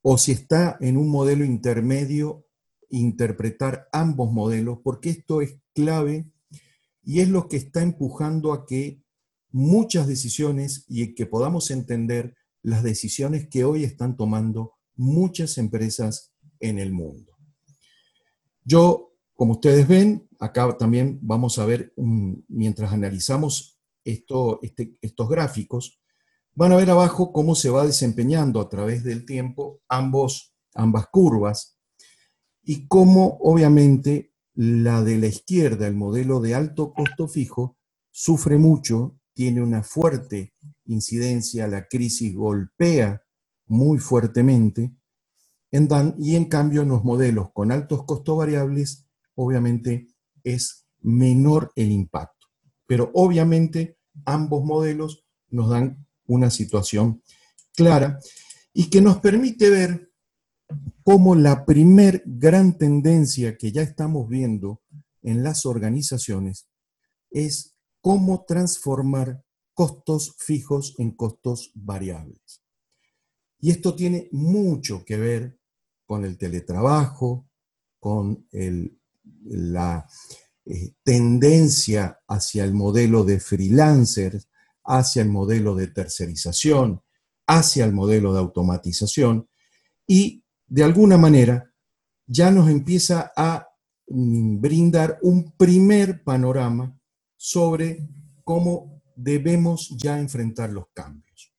O 0.00 0.16
si 0.16 0.32
está 0.32 0.78
en 0.80 0.96
un 0.96 1.08
modelo 1.10 1.44
intermedio, 1.44 2.46
interpretar 2.88 3.88
ambos 3.92 4.32
modelos, 4.32 4.78
porque 4.82 5.10
esto 5.10 5.42
es 5.42 5.58
clave 5.74 6.26
y 7.02 7.20
es 7.20 7.28
lo 7.28 7.48
que 7.48 7.56
está 7.56 7.82
empujando 7.82 8.52
a 8.52 8.66
que 8.66 9.02
muchas 9.50 10.06
decisiones 10.06 10.86
y 10.88 11.14
que 11.14 11.26
podamos 11.26 11.70
entender 11.70 12.34
las 12.62 12.82
decisiones 12.82 13.48
que 13.48 13.64
hoy 13.64 13.84
están 13.84 14.16
tomando 14.16 14.74
muchas 14.96 15.58
empresas 15.58 16.32
en 16.60 16.78
el 16.78 16.92
mundo. 16.92 17.32
Yo, 18.64 19.14
como 19.34 19.54
ustedes 19.54 19.88
ven, 19.88 20.28
acá 20.38 20.76
también 20.76 21.18
vamos 21.22 21.58
a 21.58 21.66
ver, 21.66 21.92
mientras 22.48 22.92
analizamos 22.92 23.80
esto, 24.04 24.60
este, 24.62 24.96
estos 25.00 25.28
gráficos, 25.28 26.00
van 26.54 26.72
a 26.72 26.76
ver 26.76 26.90
abajo 26.90 27.32
cómo 27.32 27.54
se 27.54 27.70
va 27.70 27.86
desempeñando 27.86 28.60
a 28.60 28.68
través 28.68 29.02
del 29.04 29.24
tiempo 29.24 29.80
ambos, 29.88 30.54
ambas 30.74 31.06
curvas 31.10 31.78
y 32.62 32.86
cómo 32.86 33.38
obviamente 33.40 34.34
la 34.54 35.02
de 35.02 35.18
la 35.18 35.26
izquierda, 35.26 35.86
el 35.86 35.96
modelo 35.96 36.40
de 36.40 36.54
alto 36.54 36.92
costo 36.92 37.26
fijo, 37.26 37.78
sufre 38.10 38.58
mucho, 38.58 39.18
tiene 39.34 39.62
una 39.62 39.82
fuerte 39.82 40.52
incidencia, 40.86 41.66
la 41.68 41.86
crisis 41.88 42.34
golpea 42.34 43.22
muy 43.66 43.98
fuertemente, 43.98 44.92
y 46.18 46.36
en 46.36 46.44
cambio 46.46 46.82
en 46.82 46.88
los 46.88 47.02
modelos 47.02 47.48
con 47.52 47.72
altos 47.72 48.04
costos 48.04 48.36
variables, 48.36 49.06
obviamente 49.34 50.08
es 50.44 50.86
menor 51.00 51.72
el 51.76 51.90
impacto. 51.90 52.48
Pero 52.86 53.10
obviamente 53.14 53.96
ambos 54.26 54.64
modelos 54.64 55.24
nos 55.48 55.70
dan 55.70 56.06
una 56.26 56.50
situación 56.50 57.22
clara 57.74 58.18
y 58.74 58.90
que 58.90 59.00
nos 59.00 59.18
permite 59.20 59.70
ver 59.70 60.12
cómo 61.02 61.34
la 61.34 61.64
primer 61.64 62.22
gran 62.26 62.76
tendencia 62.76 63.56
que 63.56 63.72
ya 63.72 63.82
estamos 63.82 64.28
viendo 64.28 64.82
en 65.22 65.42
las 65.42 65.64
organizaciones 65.64 66.68
es 67.30 67.71
cómo 68.02 68.44
transformar 68.46 69.42
costos 69.72 70.36
fijos 70.38 70.94
en 70.98 71.12
costos 71.12 71.70
variables. 71.74 72.62
Y 73.58 73.70
esto 73.70 73.94
tiene 73.94 74.28
mucho 74.32 75.04
que 75.04 75.16
ver 75.16 75.58
con 76.04 76.26
el 76.26 76.36
teletrabajo, 76.36 77.48
con 77.98 78.46
la 79.44 80.06
eh, 80.66 80.92
tendencia 81.02 82.20
hacia 82.28 82.64
el 82.64 82.74
modelo 82.74 83.24
de 83.24 83.40
freelancers, 83.40 84.48
hacia 84.84 85.22
el 85.22 85.30
modelo 85.30 85.74
de 85.74 85.86
tercerización, 85.86 87.00
hacia 87.46 87.84
el 87.84 87.92
modelo 87.92 88.32
de 88.32 88.40
automatización 88.40 89.48
y 90.06 90.44
de 90.66 90.84
alguna 90.84 91.18
manera 91.18 91.72
ya 92.26 92.50
nos 92.50 92.68
empieza 92.68 93.32
a 93.36 93.68
mm, 94.08 94.60
brindar 94.60 95.18
un 95.22 95.52
primer 95.52 96.22
panorama 96.24 96.98
sobre 97.44 98.08
cómo 98.44 99.02
debemos 99.16 99.96
ya 100.00 100.20
enfrentar 100.20 100.70
los 100.70 100.86
cambios. 100.94 101.52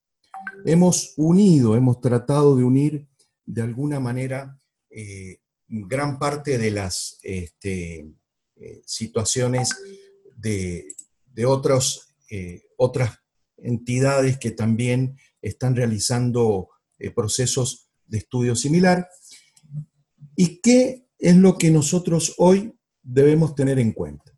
Hemos 0.63 1.13
unido, 1.17 1.75
hemos 1.75 1.99
tratado 1.99 2.55
de 2.55 2.63
unir 2.63 3.09
de 3.45 3.63
alguna 3.63 3.99
manera 3.99 4.57
eh, 4.89 5.39
gran 5.67 6.19
parte 6.19 6.57
de 6.57 6.71
las 6.71 7.19
este, 7.21 8.09
eh, 8.55 8.81
situaciones 8.85 9.71
de, 10.37 10.85
otros, 11.45 12.15
eh, 12.29 12.61
otras 12.77 13.19
entidades 13.57 14.37
que 14.37 14.51
también 14.51 15.17
están 15.41 15.75
realizando 15.75 16.69
procesos 17.13 17.89
de 18.07 18.19
estudio 18.19 18.55
similar. 18.55 19.09
¿Y 20.37 20.61
qué 20.61 21.09
es 21.19 21.35
lo 21.35 21.57
que 21.57 21.71
nosotros 21.71 22.35
hoy 22.37 22.73
debemos 23.01 23.53
tener 23.53 23.79
en 23.79 23.91
cuenta? 23.91 24.32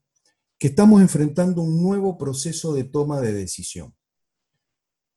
Estamos 0.66 1.02
enfrentando 1.02 1.62
un 1.62 1.82
nuevo 1.82 2.18
proceso 2.18 2.74
de 2.74 2.86
toma 2.86 3.22
de 3.22 3.34
decisión. 3.34 3.96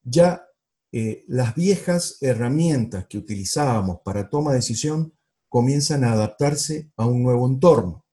Ya 0.02 0.44
eh, 0.92 1.24
las 1.28 1.54
viejas 1.54 2.18
herramientas 2.20 3.06
que 3.06 3.18
utilizábamos 3.18 4.00
para 4.04 4.28
toma 4.28 4.52
de 4.52 4.58
decisión 4.58 5.14
comienzan 5.48 6.04
a 6.04 6.12
adaptarse 6.12 6.90
a 6.96 7.06
un 7.06 7.22
nuevo 7.22 7.46
entorno. 7.46 8.04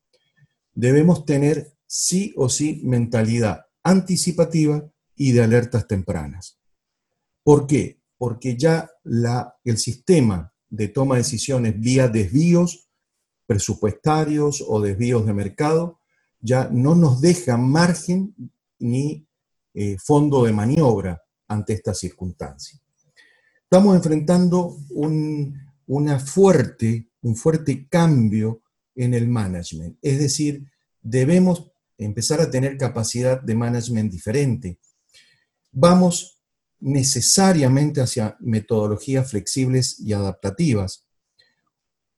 Debemos 0.73 1.25
tener 1.25 1.73
sí 1.87 2.33
o 2.35 2.49
sí 2.49 2.81
mentalidad 2.83 3.65
anticipativa 3.83 4.89
y 5.15 5.31
de 5.31 5.43
alertas 5.43 5.87
tempranas. 5.87 6.59
¿Por 7.43 7.67
qué? 7.67 8.01
Porque 8.17 8.57
ya 8.57 8.89
el 9.63 9.77
sistema 9.77 10.53
de 10.69 10.87
toma 10.89 11.15
de 11.15 11.21
decisiones 11.21 11.79
vía 11.79 12.07
desvíos 12.07 12.89
presupuestarios 13.45 14.63
o 14.67 14.81
desvíos 14.81 15.25
de 15.25 15.33
mercado 15.33 15.99
ya 16.45 16.69
no 16.71 16.93
nos 16.93 17.21
deja 17.21 17.57
margen 17.57 18.35
ni 18.77 19.27
eh, 19.73 19.97
fondo 19.97 20.45
de 20.45 20.53
maniobra 20.53 21.19
ante 21.47 21.73
esta 21.73 21.93
circunstancia. 21.93 22.79
Estamos 23.63 23.95
enfrentando 23.95 24.77
un, 24.91 25.59
una 25.87 26.19
fuerte, 26.19 27.09
un 27.23 27.35
fuerte 27.35 27.87
cambio 27.89 28.61
en 28.93 29.15
el 29.15 29.27
management, 29.27 29.97
es 30.01 30.19
decir, 30.19 30.71
debemos 31.01 31.71
empezar 31.97 32.39
a 32.41 32.49
tener 32.49 32.77
capacidad 32.77 33.41
de 33.41 33.55
management 33.55 34.11
diferente. 34.11 34.79
Vamos 35.71 36.39
necesariamente 36.79 38.01
hacia 38.01 38.37
metodologías 38.39 39.29
flexibles 39.29 39.99
y 39.99 40.13
adaptativas 40.13 41.04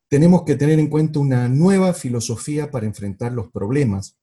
tenemos 0.08 0.44
que 0.44 0.56
tener 0.56 0.80
en 0.80 0.90
cuenta 0.90 1.20
una 1.20 1.48
nueva 1.50 1.94
filosofía 1.94 2.72
para 2.72 2.86
enfrentar 2.86 3.34
los 3.34 3.52
problemas 3.52 4.18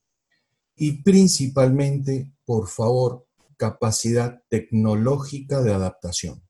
y 0.76 1.03
principalmente, 1.03 2.31
por 2.45 2.69
favor, 2.69 3.26
capacidad 3.57 4.43
tecnológica 4.49 5.62
de 5.62 5.73
adaptación. 5.73 6.43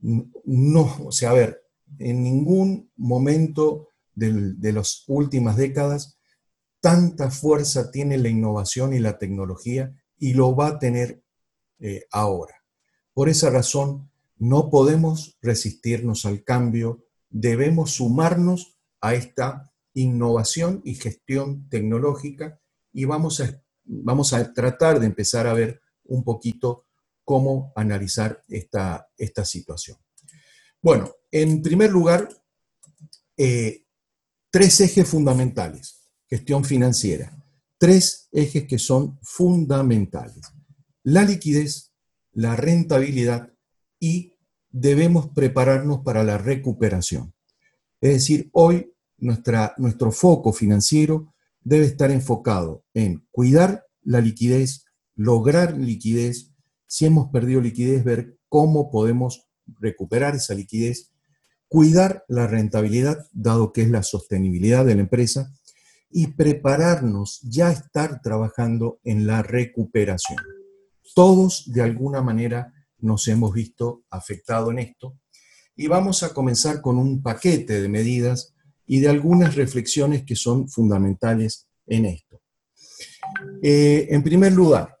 No, 0.00 0.96
o 1.04 1.12
sea, 1.12 1.30
a 1.30 1.34
ver, 1.34 1.62
en 1.98 2.22
ningún 2.22 2.90
momento 2.96 3.88
de 4.14 4.72
las 4.72 5.04
últimas 5.06 5.56
décadas 5.56 6.18
tanta 6.80 7.30
fuerza 7.30 7.90
tiene 7.90 8.18
la 8.18 8.28
innovación 8.28 8.92
y 8.92 8.98
la 8.98 9.16
tecnología 9.16 9.94
y 10.18 10.34
lo 10.34 10.54
va 10.54 10.66
a 10.66 10.78
tener 10.78 11.22
eh, 11.78 12.04
ahora. 12.10 12.54
Por 13.14 13.28
esa 13.28 13.50
razón, 13.50 14.10
no 14.36 14.68
podemos 14.70 15.38
resistirnos 15.40 16.26
al 16.26 16.42
cambio, 16.42 17.04
debemos 17.32 17.92
sumarnos 17.92 18.78
a 19.00 19.14
esta 19.14 19.72
innovación 19.94 20.80
y 20.84 20.94
gestión 20.94 21.68
tecnológica 21.68 22.60
y 22.92 23.04
vamos 23.06 23.40
a, 23.40 23.62
vamos 23.84 24.32
a 24.32 24.52
tratar 24.52 25.00
de 25.00 25.06
empezar 25.06 25.46
a 25.46 25.54
ver 25.54 25.80
un 26.04 26.22
poquito 26.22 26.86
cómo 27.24 27.72
analizar 27.74 28.44
esta, 28.48 29.08
esta 29.16 29.44
situación. 29.44 29.98
Bueno, 30.80 31.10
en 31.30 31.62
primer 31.62 31.90
lugar, 31.90 32.28
eh, 33.36 33.86
tres 34.50 34.80
ejes 34.80 35.08
fundamentales, 35.08 36.08
gestión 36.28 36.64
financiera, 36.64 37.36
tres 37.78 38.28
ejes 38.32 38.66
que 38.66 38.78
son 38.78 39.18
fundamentales. 39.22 40.52
La 41.04 41.24
liquidez, 41.24 41.92
la 42.32 42.56
rentabilidad 42.56 43.52
y 43.98 44.31
debemos 44.72 45.28
prepararnos 45.28 46.00
para 46.00 46.24
la 46.24 46.38
recuperación. 46.38 47.34
Es 48.00 48.12
decir, 48.14 48.48
hoy 48.52 48.92
nuestro 49.18 50.10
foco 50.10 50.52
financiero 50.52 51.32
debe 51.60 51.84
estar 51.84 52.10
enfocado 52.10 52.82
en 52.94 53.24
cuidar 53.30 53.86
la 54.02 54.20
liquidez, 54.20 54.84
lograr 55.14 55.76
liquidez, 55.76 56.50
si 56.86 57.06
hemos 57.06 57.30
perdido 57.30 57.60
liquidez, 57.60 58.02
ver 58.02 58.36
cómo 58.48 58.90
podemos 58.90 59.46
recuperar 59.78 60.34
esa 60.34 60.54
liquidez, 60.54 61.12
cuidar 61.68 62.24
la 62.28 62.46
rentabilidad, 62.46 63.26
dado 63.32 63.72
que 63.72 63.82
es 63.82 63.90
la 63.90 64.02
sostenibilidad 64.02 64.84
de 64.84 64.96
la 64.96 65.02
empresa, 65.02 65.52
y 66.10 66.26
prepararnos, 66.28 67.40
ya 67.42 67.70
estar 67.70 68.20
trabajando 68.20 69.00
en 69.04 69.26
la 69.26 69.42
recuperación. 69.42 70.38
Todos, 71.14 71.70
de 71.72 71.82
alguna 71.82 72.20
manera, 72.20 72.74
nos 73.02 73.28
hemos 73.28 73.52
visto 73.52 74.04
afectados 74.10 74.70
en 74.72 74.78
esto 74.78 75.18
y 75.76 75.86
vamos 75.86 76.22
a 76.22 76.32
comenzar 76.32 76.80
con 76.80 76.98
un 76.98 77.22
paquete 77.22 77.80
de 77.80 77.88
medidas 77.88 78.54
y 78.86 79.00
de 79.00 79.08
algunas 79.08 79.54
reflexiones 79.54 80.24
que 80.24 80.36
son 80.36 80.68
fundamentales 80.68 81.68
en 81.86 82.06
esto. 82.06 82.40
Eh, 83.62 84.08
en 84.10 84.22
primer 84.22 84.52
lugar, 84.52 84.96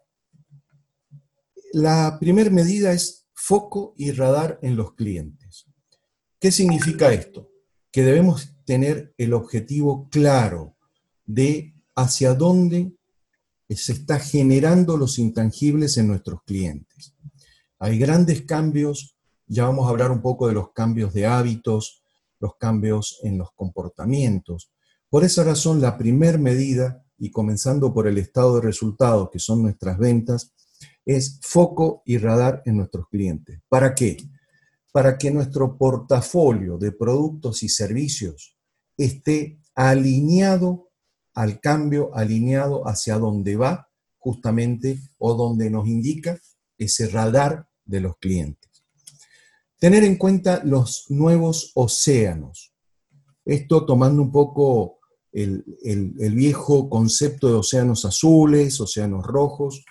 la 1.72 2.18
primera 2.20 2.50
medida 2.50 2.92
es 2.92 3.26
foco 3.34 3.94
y 3.96 4.12
radar 4.12 4.58
en 4.62 4.76
los 4.76 4.94
clientes. 4.94 5.66
¿Qué 6.38 6.50
significa 6.50 7.12
esto? 7.12 7.50
Que 7.90 8.02
debemos 8.02 8.54
tener 8.64 9.14
el 9.18 9.32
objetivo 9.32 10.08
claro 10.08 10.76
de 11.24 11.74
hacia 11.94 12.34
dónde 12.34 12.92
se 13.68 13.92
está 13.92 14.18
generando 14.18 14.96
los 14.96 15.18
intangibles 15.18 15.96
en 15.96 16.08
nuestros 16.08 16.42
clientes. 16.44 17.11
Hay 17.82 17.98
grandes 17.98 18.42
cambios, 18.42 19.16
ya 19.44 19.64
vamos 19.64 19.86
a 19.86 19.90
hablar 19.90 20.12
un 20.12 20.22
poco 20.22 20.46
de 20.46 20.52
los 20.52 20.70
cambios 20.70 21.12
de 21.12 21.26
hábitos, 21.26 22.04
los 22.38 22.54
cambios 22.54 23.18
en 23.24 23.38
los 23.38 23.50
comportamientos. 23.56 24.70
Por 25.08 25.24
esa 25.24 25.42
razón, 25.42 25.80
la 25.80 25.98
primer 25.98 26.38
medida, 26.38 27.04
y 27.18 27.32
comenzando 27.32 27.92
por 27.92 28.06
el 28.06 28.18
estado 28.18 28.54
de 28.54 28.60
resultados, 28.60 29.30
que 29.32 29.40
son 29.40 29.62
nuestras 29.62 29.98
ventas, 29.98 30.52
es 31.04 31.40
foco 31.42 32.04
y 32.06 32.18
radar 32.18 32.62
en 32.66 32.76
nuestros 32.76 33.08
clientes. 33.08 33.60
¿Para 33.68 33.96
qué? 33.96 34.16
Para 34.92 35.18
que 35.18 35.32
nuestro 35.32 35.76
portafolio 35.76 36.78
de 36.78 36.92
productos 36.92 37.64
y 37.64 37.68
servicios 37.68 38.56
esté 38.96 39.58
alineado 39.74 40.92
al 41.34 41.58
cambio, 41.58 42.14
alineado 42.14 42.86
hacia 42.86 43.18
donde 43.18 43.56
va 43.56 43.88
justamente 44.18 45.00
o 45.18 45.34
donde 45.34 45.68
nos 45.68 45.88
indica 45.88 46.38
ese 46.78 47.08
radar 47.08 47.66
de 47.92 48.00
los 48.00 48.16
clientes. 48.16 48.70
Tener 49.78 50.02
en 50.04 50.16
cuenta 50.16 50.62
los 50.64 51.06
nuevos 51.10 51.72
océanos. 51.74 52.72
Esto 53.44 53.84
tomando 53.84 54.22
un 54.22 54.32
poco 54.32 54.98
el, 55.32 55.64
viejo 56.34 56.88
concepto 56.88 57.48
de 57.48 57.54
océanos 57.54 58.04
azules, 58.04 58.80
océanos 58.80 59.24
rojos. 59.24 59.84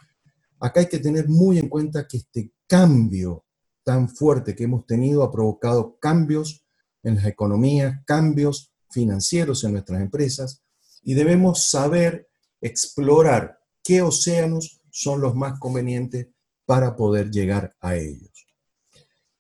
Acá 0.60 0.82
hay 0.82 0.88
que 0.88 1.00
tener 1.00 1.28
muy 1.30 1.60
en 1.60 1.70
cuenta 1.70 2.08
que 2.08 2.18
este 2.18 2.54
cambio 2.68 3.46
tan 3.84 4.10
fuerte 4.10 4.56
que 4.56 4.64
hemos 4.64 4.86
tenido 4.86 5.24
ha 5.24 5.32
provocado 5.32 5.98
cambios 6.00 6.66
en 7.04 7.16
las 7.16 7.26
economías, 7.26 8.00
cambios 8.06 8.72
financieros 8.92 9.64
en 9.64 9.74
nuestras 9.74 10.02
empresas 10.02 10.64
y 11.04 11.14
debemos 11.14 11.70
saber 11.70 12.30
explorar 12.62 13.60
qué 13.84 14.02
océanos 14.02 14.82
son 14.92 15.22
los 15.22 15.36
más 15.36 15.60
convenientes 15.60 16.28
para 16.72 16.96
poder 16.96 17.30
llegar 17.30 17.76
a 17.82 17.98
ellos. 17.98 18.48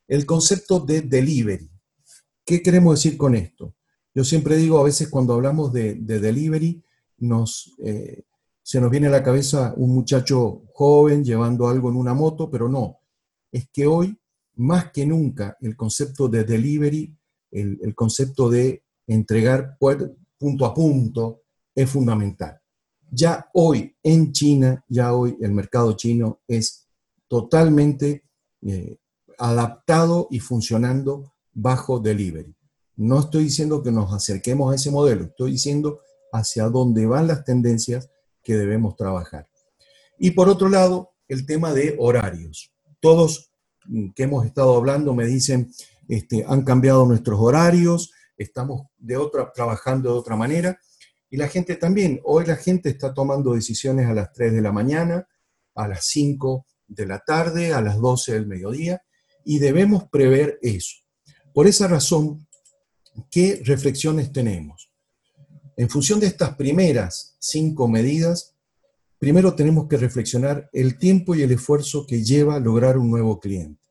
El 0.05 0.25
concepto 0.25 0.81
de 0.81 0.99
delivery. 0.99 1.71
¿Qué 2.43 2.61
queremos 2.61 2.95
decir 2.95 3.17
con 3.17 3.35
esto? 3.35 3.73
Yo 4.13 4.25
siempre 4.25 4.57
digo, 4.57 4.77
a 4.77 4.83
veces 4.83 5.07
cuando 5.07 5.35
hablamos 5.35 5.71
de, 5.71 5.95
delivery, 5.95 6.83
nos, 7.19 7.73
eh, 7.85 8.23
se 8.61 8.81
nos 8.81 8.91
viene 8.91 9.07
a 9.07 9.11
la 9.11 9.23
cabeza 9.23 9.73
un 9.77 9.93
muchacho 9.93 10.63
joven 10.73 11.23
llevando 11.23 11.69
algo 11.69 11.89
en 11.89 11.95
una 11.95 12.13
moto, 12.13 12.51
pero 12.51 12.67
no. 12.67 12.99
Es 13.49 13.69
que 13.71 13.87
hoy, 13.87 14.19
más 14.55 14.91
que 14.91 15.05
nunca, 15.05 15.55
el 15.61 15.77
concepto 15.77 16.27
de 16.27 16.43
delivery, 16.43 17.15
el, 17.51 17.79
el 17.81 17.95
concepto 17.95 18.49
de 18.49 18.83
entregar 19.07 19.77
punto 20.37 20.65
a 20.65 20.73
punto, 20.73 21.43
es 21.73 21.89
fundamental. 21.89 22.59
Ya 23.09 23.49
hoy 23.53 23.95
en 24.03 24.33
China, 24.33 24.83
ya 24.89 25.13
hoy 25.13 25.37
el 25.39 25.53
mercado 25.53 25.93
chino 25.93 26.41
es 26.45 26.80
totalmente 27.31 28.25
eh, 28.61 28.97
adaptado 29.37 30.27
y 30.31 30.41
funcionando 30.41 31.33
bajo 31.53 32.01
delivery. 32.01 32.53
No 32.97 33.21
estoy 33.21 33.45
diciendo 33.45 33.81
que 33.81 33.89
nos 33.89 34.11
acerquemos 34.11 34.69
a 34.69 34.75
ese 34.75 34.91
modelo, 34.91 35.23
estoy 35.23 35.51
diciendo 35.51 36.01
hacia 36.33 36.65
dónde 36.65 37.05
van 37.05 37.27
las 37.27 37.45
tendencias 37.45 38.09
que 38.43 38.57
debemos 38.57 38.97
trabajar. 38.97 39.47
Y 40.19 40.31
por 40.31 40.49
otro 40.49 40.67
lado, 40.67 41.11
el 41.29 41.45
tema 41.45 41.71
de 41.73 41.95
horarios. 41.99 42.73
Todos 42.99 43.53
mm, 43.85 44.09
que 44.09 44.23
hemos 44.23 44.45
estado 44.45 44.75
hablando 44.75 45.15
me 45.15 45.25
dicen, 45.25 45.71
este, 46.09 46.43
han 46.45 46.65
cambiado 46.65 47.05
nuestros 47.05 47.39
horarios, 47.39 48.11
estamos 48.35 48.87
de 48.97 49.15
otra, 49.15 49.53
trabajando 49.53 50.11
de 50.11 50.19
otra 50.19 50.35
manera. 50.35 50.81
Y 51.29 51.37
la 51.37 51.47
gente 51.47 51.77
también, 51.77 52.19
hoy 52.25 52.45
la 52.45 52.57
gente 52.57 52.89
está 52.89 53.13
tomando 53.13 53.53
decisiones 53.53 54.07
a 54.07 54.13
las 54.13 54.33
3 54.33 54.51
de 54.51 54.61
la 54.61 54.73
mañana, 54.73 55.29
a 55.75 55.87
las 55.87 56.07
5 56.07 56.65
de 56.91 57.05
la 57.05 57.19
tarde 57.19 57.73
a 57.73 57.81
las 57.81 57.97
12 57.97 58.33
del 58.33 58.47
mediodía 58.47 59.01
y 59.45 59.59
debemos 59.59 60.03
prever 60.09 60.59
eso. 60.61 60.97
Por 61.53 61.67
esa 61.67 61.87
razón, 61.87 62.47
¿qué 63.29 63.61
reflexiones 63.65 64.31
tenemos? 64.31 64.91
En 65.77 65.89
función 65.89 66.19
de 66.19 66.27
estas 66.27 66.55
primeras 66.55 67.35
cinco 67.39 67.87
medidas, 67.87 68.55
primero 69.17 69.55
tenemos 69.55 69.87
que 69.87 69.97
reflexionar 69.97 70.69
el 70.73 70.97
tiempo 70.97 71.33
y 71.33 71.41
el 71.41 71.51
esfuerzo 71.51 72.05
que 72.05 72.23
lleva 72.23 72.59
lograr 72.59 72.97
un 72.97 73.09
nuevo 73.09 73.39
cliente. 73.39 73.81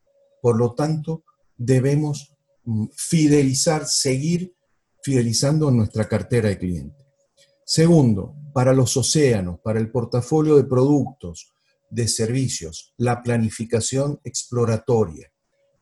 Por 0.40 0.56
lo 0.56 0.74
tanto, 0.74 1.24
debemos 1.56 2.34
mm, 2.64 2.86
fidelizar, 2.94 3.86
seguir 3.86 4.54
fidelizando 5.02 5.70
nuestra 5.70 6.06
cartera 6.06 6.50
de 6.50 6.58
clientes. 6.58 7.06
Segundo, 7.64 8.34
para 8.52 8.72
los 8.72 8.96
océanos, 8.96 9.60
para 9.60 9.78
el 9.78 9.90
portafolio 9.90 10.56
de 10.56 10.64
productos, 10.64 11.52
de 11.90 12.08
servicios, 12.08 12.94
la 12.96 13.22
planificación 13.22 14.20
exploratoria. 14.24 15.32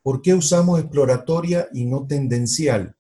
¿Por 0.02 0.22
qué 0.22 0.34
usamos 0.34 0.80
exploratoria 0.80 1.68
y 1.72 1.84
no 1.84 2.06
tendencial? 2.06 2.96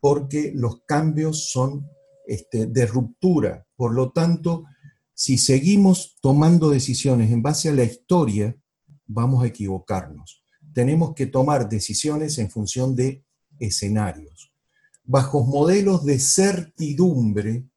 Porque 0.00 0.52
los 0.54 0.82
cambios 0.84 1.50
son 1.50 1.86
este, 2.26 2.66
de 2.66 2.86
ruptura. 2.86 3.66
Por 3.76 3.94
lo 3.94 4.10
tanto, 4.10 4.64
si 5.14 5.38
seguimos 5.38 6.16
tomando 6.20 6.70
decisiones 6.70 7.30
en 7.30 7.42
base 7.42 7.68
a 7.68 7.74
la 7.74 7.84
historia, 7.84 8.56
vamos 9.06 9.44
a 9.44 9.46
equivocarnos. 9.46 10.42
Tenemos 10.72 11.14
que 11.14 11.26
tomar 11.26 11.68
decisiones 11.68 12.38
en 12.38 12.50
función 12.50 12.96
de 12.96 13.24
escenarios. 13.58 14.52
Bajo 15.04 15.44
modelos 15.44 16.04
de 16.04 16.18
certidumbre 16.18 17.68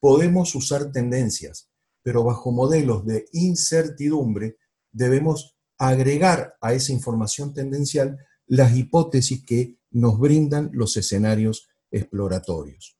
podemos 0.00 0.54
usar 0.54 0.92
tendencias, 0.92 1.71
pero 2.02 2.24
bajo 2.24 2.52
modelos 2.52 3.04
de 3.06 3.26
incertidumbre 3.32 4.56
debemos 4.90 5.56
agregar 5.78 6.56
a 6.60 6.74
esa 6.74 6.92
información 6.92 7.54
tendencial 7.54 8.18
las 8.46 8.76
hipótesis 8.76 9.44
que 9.44 9.78
nos 9.90 10.18
brindan 10.18 10.70
los 10.72 10.96
escenarios 10.96 11.68
exploratorios. 11.90 12.96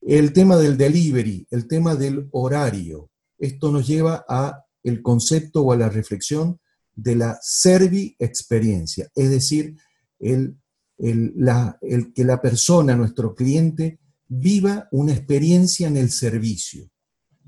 El 0.00 0.32
tema 0.32 0.56
del 0.56 0.76
delivery, 0.76 1.46
el 1.50 1.68
tema 1.68 1.94
del 1.94 2.28
horario, 2.32 3.10
esto 3.38 3.70
nos 3.70 3.86
lleva 3.86 4.24
a 4.28 4.64
el 4.82 5.00
concepto 5.00 5.62
o 5.62 5.72
a 5.72 5.76
la 5.76 5.88
reflexión 5.88 6.60
de 6.94 7.16
la 7.16 7.38
servi-experiencia, 7.40 9.10
es 9.14 9.30
decir, 9.30 9.76
el, 10.18 10.56
el 10.98 12.12
que 12.14 12.24
la 12.24 12.40
persona, 12.40 12.96
nuestro 12.96 13.34
cliente, 13.34 14.00
viva 14.28 14.88
una 14.92 15.12
experiencia 15.12 15.88
en 15.88 15.96
el 15.96 16.10
servicio, 16.10 16.90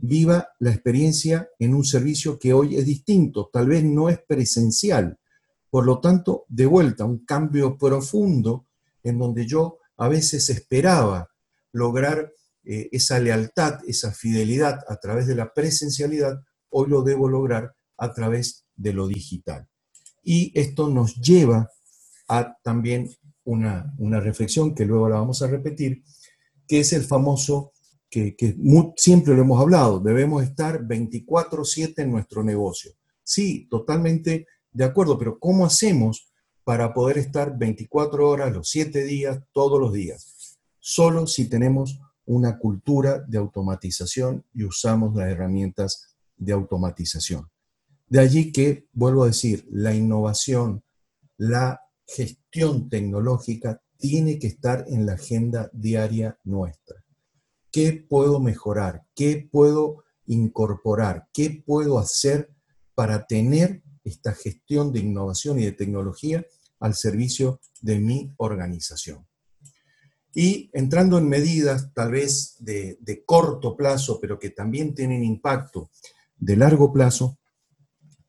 viva 0.06 0.48
la 0.58 0.70
experiencia 0.70 1.48
en 1.58 1.74
un 1.74 1.84
servicio 1.84 2.38
que 2.38 2.52
hoy 2.52 2.76
es 2.76 2.84
distinto, 2.84 3.48
tal 3.52 3.68
vez 3.68 3.84
no 3.84 4.08
es 4.08 4.18
presencial. 4.18 5.18
Por 5.70 5.86
lo 5.86 6.00
tanto, 6.00 6.44
de 6.48 6.66
vuelta, 6.66 7.04
un 7.04 7.24
cambio 7.24 7.78
profundo 7.78 8.66
en 9.02 9.18
donde 9.18 9.46
yo 9.46 9.78
a 9.96 10.08
veces 10.08 10.50
esperaba 10.50 11.30
lograr 11.72 12.32
eh, 12.64 12.88
esa 12.92 13.18
lealtad, 13.18 13.80
esa 13.86 14.12
fidelidad 14.12 14.80
a 14.88 14.96
través 14.96 15.26
de 15.26 15.34
la 15.34 15.52
presencialidad, 15.52 16.40
hoy 16.70 16.88
lo 16.88 17.02
debo 17.02 17.28
lograr 17.28 17.74
a 17.96 18.12
través 18.12 18.66
de 18.76 18.92
lo 18.92 19.08
digital. 19.08 19.68
Y 20.22 20.52
esto 20.58 20.88
nos 20.88 21.16
lleva 21.16 21.70
a 22.28 22.56
también 22.62 23.10
una, 23.44 23.94
una 23.98 24.20
reflexión 24.20 24.74
que 24.74 24.84
luego 24.84 25.08
la 25.08 25.16
vamos 25.16 25.42
a 25.42 25.46
repetir, 25.46 26.02
que 26.66 26.80
es 26.80 26.92
el 26.92 27.04
famoso, 27.04 27.72
que, 28.36 28.56
siempre 28.96 29.34
lo 29.34 29.42
hemos 29.42 29.60
hablado, 29.60 29.98
debemos 29.98 30.42
estar 30.42 30.86
24/7 30.86 32.02
en 32.02 32.12
nuestro 32.12 32.44
negocio. 32.44 32.92
Sí, 33.22 33.66
totalmente 33.68 34.46
de 34.72 34.84
acuerdo, 34.84 35.18
pero 35.18 35.38
¿cómo 35.38 35.66
hacemos 35.66 36.32
para 36.62 36.94
poder 36.94 37.18
estar 37.18 37.58
24 37.58 38.28
horas, 38.28 38.52
los 38.52 38.68
7 38.68 39.04
días, 39.04 39.40
todos 39.52 39.80
los 39.80 39.92
días? 39.92 40.58
Solo 40.78 41.26
si 41.26 41.48
tenemos 41.48 42.00
una 42.26 42.58
cultura 42.58 43.18
de 43.26 43.38
automatización 43.38 44.44
y 44.54 44.64
usamos 44.64 45.14
las 45.14 45.28
herramientas 45.28 46.16
de 46.36 46.52
automatización. 46.52 47.48
De 48.08 48.20
allí 48.20 48.52
que, 48.52 48.86
vuelvo 48.92 49.24
a 49.24 49.28
decir, 49.28 49.66
la 49.70 49.94
innovación, 49.94 50.82
la 51.36 51.80
gestión 52.06 52.88
tecnológica 52.88 53.82
tiene 53.96 54.38
que 54.38 54.46
estar 54.46 54.84
en 54.88 55.06
la 55.06 55.14
agenda 55.14 55.70
diaria 55.72 56.38
nuestra. 56.44 57.03
¿Qué 57.74 58.06
puedo 58.08 58.38
mejorar? 58.38 59.04
¿Qué 59.16 59.48
puedo 59.50 60.04
incorporar? 60.26 61.26
¿Qué 61.32 61.60
puedo 61.66 61.98
hacer 61.98 62.54
para 62.94 63.26
tener 63.26 63.82
esta 64.04 64.32
gestión 64.32 64.92
de 64.92 65.00
innovación 65.00 65.58
y 65.58 65.64
de 65.64 65.72
tecnología 65.72 66.46
al 66.78 66.94
servicio 66.94 67.60
de 67.80 67.98
mi 67.98 68.32
organización? 68.36 69.26
Y 70.32 70.70
entrando 70.72 71.18
en 71.18 71.28
medidas 71.28 71.92
tal 71.94 72.12
vez 72.12 72.54
de, 72.60 73.24
corto 73.26 73.76
plazo, 73.76 74.20
pero 74.20 74.38
que 74.38 74.50
también 74.50 74.94
tienen 74.94 75.24
impacto 75.24 75.90
de 76.36 76.56
largo 76.56 76.92
plazo, 76.92 77.40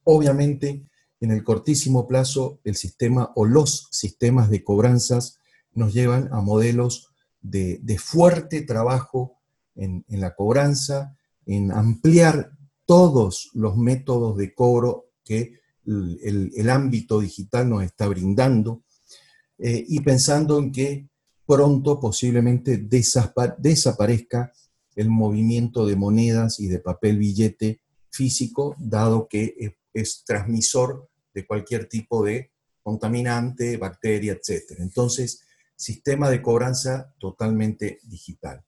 obviamente 0.05 0.87
en 1.19 1.29
el 1.29 1.43
cortísimo 1.43 2.07
plazo 2.07 2.61
el 2.63 2.75
sistema 2.75 3.31
o 3.35 3.45
los 3.45 3.89
sistemas 3.91 4.49
de 4.49 4.63
cobranzas 4.63 5.37
nos 5.71 5.93
llevan 5.93 6.33
a 6.33 6.41
modelos 6.41 7.11
de, 7.41 7.99
fuerte 7.99 8.61
trabajo 8.61 9.34
en, 9.75 10.03
la 10.07 10.35
cobranza, 10.35 11.15
en 11.45 11.71
ampliar 11.71 12.51
todos 12.85 13.49
los 13.53 13.77
métodos 13.77 14.37
de 14.37 14.53
cobro 14.53 15.11
que 15.23 15.59
el, 15.85 16.69
ámbito 16.69 17.19
digital 17.19 17.69
nos 17.69 17.83
está 17.83 18.07
brindando 18.07 18.83
eh, 19.57 19.83
y 19.87 19.99
pensando 20.01 20.59
en 20.59 20.71
que 20.71 21.07
pronto 21.45 21.99
posiblemente 21.99 22.77
desaparezca 22.77 24.51
el 24.95 25.09
movimiento 25.09 25.85
de 25.85 25.95
monedas 25.95 26.59
y 26.59 26.67
de 26.67 26.79
papel 26.79 27.17
billete 27.17 27.81
físico, 28.09 28.75
dado 28.79 29.27
que 29.27 29.75
es, 29.93 30.23
transmisor 30.25 31.09
de 31.33 31.45
cualquier 31.45 31.87
tipo 31.87 32.23
de 32.23 32.51
contaminante, 32.81 33.77
bacteria, 33.77 34.33
etc. 34.33 34.79
Entonces, 34.79 35.41
sistema 35.75 36.29
de 36.29 36.41
cobranza 36.41 37.13
totalmente 37.17 37.99
digital. 38.03 38.64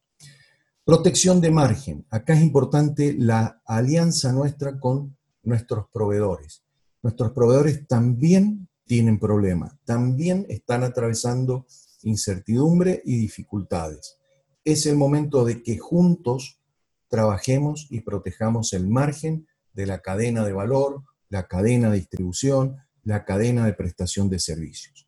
Protección 0.88 1.42
de 1.42 1.52
margen. 1.52 2.06
Acá 2.10 2.34
es 2.34 2.42
importante 2.42 3.14
la 3.14 3.62
alianza 3.66 4.32
nuestra 4.32 4.80
con 4.80 5.18
nuestros 5.44 5.88
proveedores. 5.92 6.64
Nuestros 7.04 7.34
proveedores 7.34 7.86
también 7.90 8.70
tienen 8.86 9.20
problemas, 9.20 9.74
también 9.84 10.46
están 10.48 10.86
atravesando 10.86 11.66
incertidumbre 12.04 13.02
y 13.04 13.18
dificultades. 13.18 14.18
Es 14.64 14.86
el 14.86 14.96
momento 14.96 15.44
de 15.44 15.62
que 15.62 15.78
juntos 15.78 16.62
trabajemos 17.10 17.88
y 17.90 18.00
protejamos 18.00 18.72
el 18.72 18.88
margen 18.88 19.46
de 19.74 19.88
la 19.88 20.00
cadena 20.00 20.46
de 20.46 20.54
valor, 20.54 21.04
la 21.28 21.50
cadena 21.50 21.90
de 21.90 21.98
distribución, 21.98 22.78
la 23.04 23.26
cadena 23.26 23.66
de 23.66 23.74
prestación 23.74 24.30
de 24.30 24.40
servicios. 24.40 25.06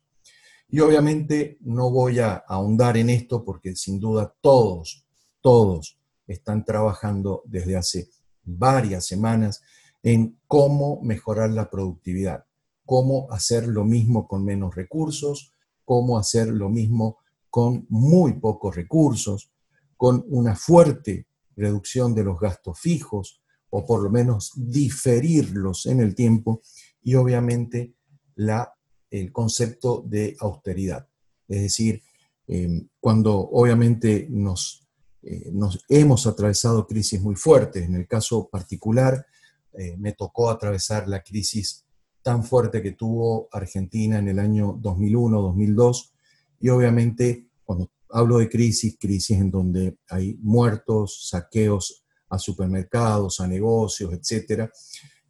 Y 0.68 0.80
obviamente 0.80 1.56
no 1.62 1.90
voy 1.90 2.18
a 2.18 2.34
ahondar 2.34 2.98
en 2.98 3.08
esto 3.08 3.42
porque 3.42 3.74
sin 3.74 3.98
duda 3.98 4.30
todos, 4.42 5.06
todos 5.40 5.98
están 6.26 6.64
trabajando 6.64 7.42
desde 7.46 7.76
hace 7.76 8.08
varias 8.42 9.06
semanas 9.06 9.62
en 10.02 10.38
cómo 10.46 11.00
mejorar 11.02 11.50
la 11.50 11.70
productividad, 11.70 12.44
cómo 12.84 13.30
hacer 13.30 13.66
lo 13.66 13.84
mismo 13.84 14.26
con 14.26 14.44
menos 14.44 14.74
recursos, 14.74 15.52
cómo 15.84 16.18
hacer 16.18 16.48
lo 16.48 16.68
mismo 16.68 17.18
con 17.50 17.86
muy 17.88 18.34
pocos 18.34 18.74
recursos, 18.76 19.50
con 19.96 20.24
una 20.28 20.54
fuerte 20.54 21.26
reducción 21.56 22.14
de 22.14 22.24
los 22.24 22.38
gastos 22.38 22.78
fijos 22.78 23.42
o 23.70 23.84
por 23.84 24.02
lo 24.02 24.10
menos 24.10 24.52
diferirlos 24.56 25.86
en 25.86 26.00
el 26.00 26.14
tiempo 26.14 26.62
y 27.02 27.14
obviamente 27.14 27.94
la, 28.36 28.72
el 29.10 29.32
concepto 29.32 30.02
de 30.06 30.36
austeridad. 30.40 31.08
Es 31.48 31.62
decir, 31.62 32.02
em, 32.46 32.88
cuando 33.00 33.38
obviamente 33.38 34.26
nos, 34.30 34.88
eh, 35.22 35.50
nos, 35.52 35.84
hemos 35.88 36.26
atravesado 36.26 36.86
crisis 36.86 37.20
muy 37.20 37.36
fuertes, 37.36 37.84
en 37.84 37.94
el 37.94 38.06
caso 38.06 38.48
particular 38.48 39.26
eh, 39.72 39.96
me 39.98 40.12
tocó 40.12 40.50
atravesar 40.50 41.08
la 41.08 41.22
crisis 41.22 41.84
tan 42.22 42.42
fuerte 42.42 42.82
que 42.82 42.92
tuvo 42.92 43.48
Argentina 43.52 44.18
en 44.18 44.28
el 44.28 44.38
año 44.38 44.78
2001, 44.80 45.42
2002, 45.42 46.12
y 46.60 46.68
obviamente 46.70 47.48
cuando 47.64 47.90
hablo 48.08 48.38
de 48.38 48.48
crisis, 48.48 48.96
crisis 48.98 49.38
en 49.38 49.50
donde 49.50 49.98
hay 50.08 50.38
muertos, 50.42 51.28
saqueos 51.28 52.02
a 52.28 52.38
supermercados, 52.38 53.40
a 53.40 53.46
negocios, 53.46 54.12
etc., 54.12 54.70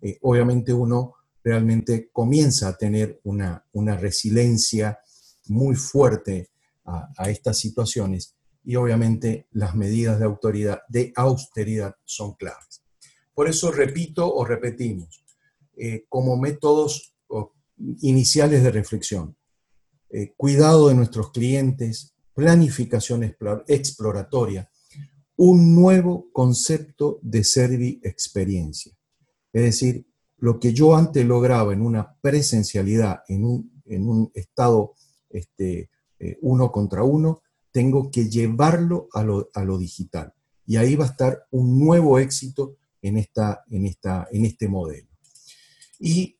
eh, 0.02 0.18
obviamente 0.22 0.72
uno 0.72 1.14
realmente 1.42 2.10
comienza 2.12 2.68
a 2.68 2.76
tener 2.76 3.20
una, 3.24 3.64
una 3.72 3.96
resiliencia 3.96 4.98
muy 5.48 5.74
fuerte 5.74 6.50
a, 6.84 7.08
a, 7.16 7.30
estas 7.30 7.58
situaciones 7.58 8.36
y 8.64 8.76
obviamente 8.76 9.46
las 9.52 9.74
medidas 9.74 10.18
de, 10.18 10.24
autoridad, 10.24 10.82
de 10.88 11.12
austeridad 11.16 11.94
son 12.04 12.34
claves. 12.34 12.82
Por 13.34 13.48
eso 13.48 13.70
repito 13.70 14.32
o 14.32 14.44
repetimos, 14.44 15.24
eh, 15.76 16.04
como 16.08 16.36
métodos 16.36 17.14
iniciales 18.02 18.62
de 18.62 18.70
reflexión. 18.70 19.36
Eh, 20.10 20.34
cuidado 20.36 20.88
de 20.88 20.94
nuestros 20.94 21.30
clientes, 21.30 22.14
planificación 22.34 23.34
exploratoria, 23.66 24.70
un 25.36 25.74
nuevo 25.74 26.30
concepto 26.32 27.18
de 27.22 27.44
servi 27.44 28.00
experiencia. 28.02 28.92
Es 29.52 29.62
decir, 29.62 30.06
lo 30.38 30.58
que 30.58 30.72
yo 30.72 30.94
antes 30.94 31.24
lograba 31.24 31.72
en 31.72 31.82
una 31.82 32.16
presencialidad, 32.20 33.22
en 33.28 33.44
un, 33.44 34.30
estado 34.34 34.94
este, 35.28 35.90
eh, 36.18 36.38
uno 36.42 36.70
contra 36.70 37.02
uno, 37.02 37.42
tengo 37.72 38.10
que 38.10 38.28
llevarlo 38.28 39.08
a 39.12 39.22
lo, 39.22 39.78
digital. 39.78 40.32
Y 40.66 40.76
ahí 40.76 40.96
va 40.96 41.04
a 41.04 41.08
estar 41.08 41.46
un 41.50 41.78
nuevo 41.78 42.18
éxito 42.18 42.76
en, 43.02 43.16
esta, 43.16 43.64
en, 43.70 43.86
esta, 43.86 44.28
en 44.30 44.44
este 44.44 44.68
modelo. 44.68 45.08
Y 45.98 46.38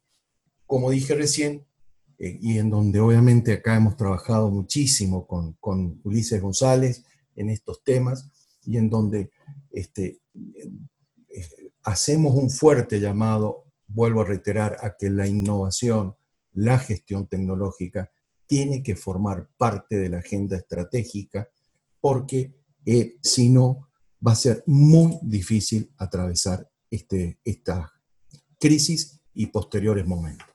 como 0.66 0.90
dije 0.90 1.14
recién, 1.14 1.66
eh, 2.18 2.38
y 2.40 2.58
en 2.58 2.70
donde 2.70 3.00
obviamente 3.00 3.52
acá 3.52 3.76
hemos 3.76 3.96
trabajado 3.96 4.50
muchísimo 4.50 5.26
con, 5.26 5.54
con, 5.54 6.00
Ulises 6.04 6.40
González 6.40 7.04
en 7.34 7.50
estos 7.50 7.82
temas, 7.82 8.30
y 8.64 8.76
en 8.76 8.90
donde 8.90 9.30
este, 9.70 10.20
eh, 10.34 10.70
hacemos 11.82 12.34
un 12.34 12.50
fuerte 12.50 13.00
llamado, 13.00 13.64
vuelvo 13.86 14.20
a 14.20 14.26
reiterar, 14.26 14.76
a 14.82 14.96
que 14.96 15.10
la 15.10 15.26
innovación, 15.26 16.14
la 16.52 16.78
gestión 16.78 17.26
tecnológica, 17.26 18.10
tiene 18.50 18.82
que 18.82 18.96
formar 18.96 19.48
parte 19.56 19.96
de 19.96 20.08
la 20.08 20.18
agenda 20.18 20.56
estratégica, 20.56 21.48
porque 22.00 22.52
eh, 22.84 23.14
si 23.22 23.48
no, 23.48 23.88
va 24.26 24.32
a 24.32 24.34
ser 24.34 24.64
muy 24.66 25.20
difícil 25.22 25.92
atravesar 25.96 26.68
este, 26.90 27.38
esta 27.44 27.92
crisis 28.58 29.20
y 29.34 29.46
posteriores 29.46 30.04
momentos. 30.04 30.48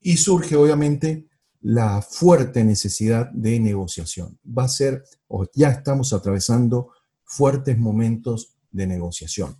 Y 0.00 0.16
surge 0.16 0.56
obviamente 0.56 1.28
la 1.60 2.02
fuerte 2.02 2.64
necesidad 2.64 3.30
de 3.30 3.60
negociación. 3.60 4.40
Va 4.46 4.64
a 4.64 4.68
ser, 4.68 5.04
o 5.28 5.46
ya 5.54 5.68
estamos 5.70 6.12
atravesando 6.12 6.90
fuertes 7.22 7.78
momentos 7.78 8.56
de 8.72 8.88
negociación, 8.88 9.56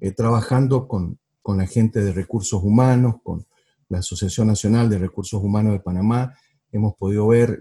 eh, 0.00 0.12
trabajando 0.12 0.86
con, 0.86 1.18
con 1.40 1.56
la 1.56 1.66
gente 1.66 2.04
de 2.04 2.12
recursos 2.12 2.62
humanos, 2.62 3.14
con 3.22 3.46
la 3.88 4.00
Asociación 4.00 4.48
Nacional 4.48 4.90
de 4.90 4.98
Recursos 4.98 5.42
Humanos 5.42 5.72
de 5.72 5.80
Panamá, 5.80 6.36
hemos 6.76 6.94
podido 6.96 7.28
ver 7.28 7.60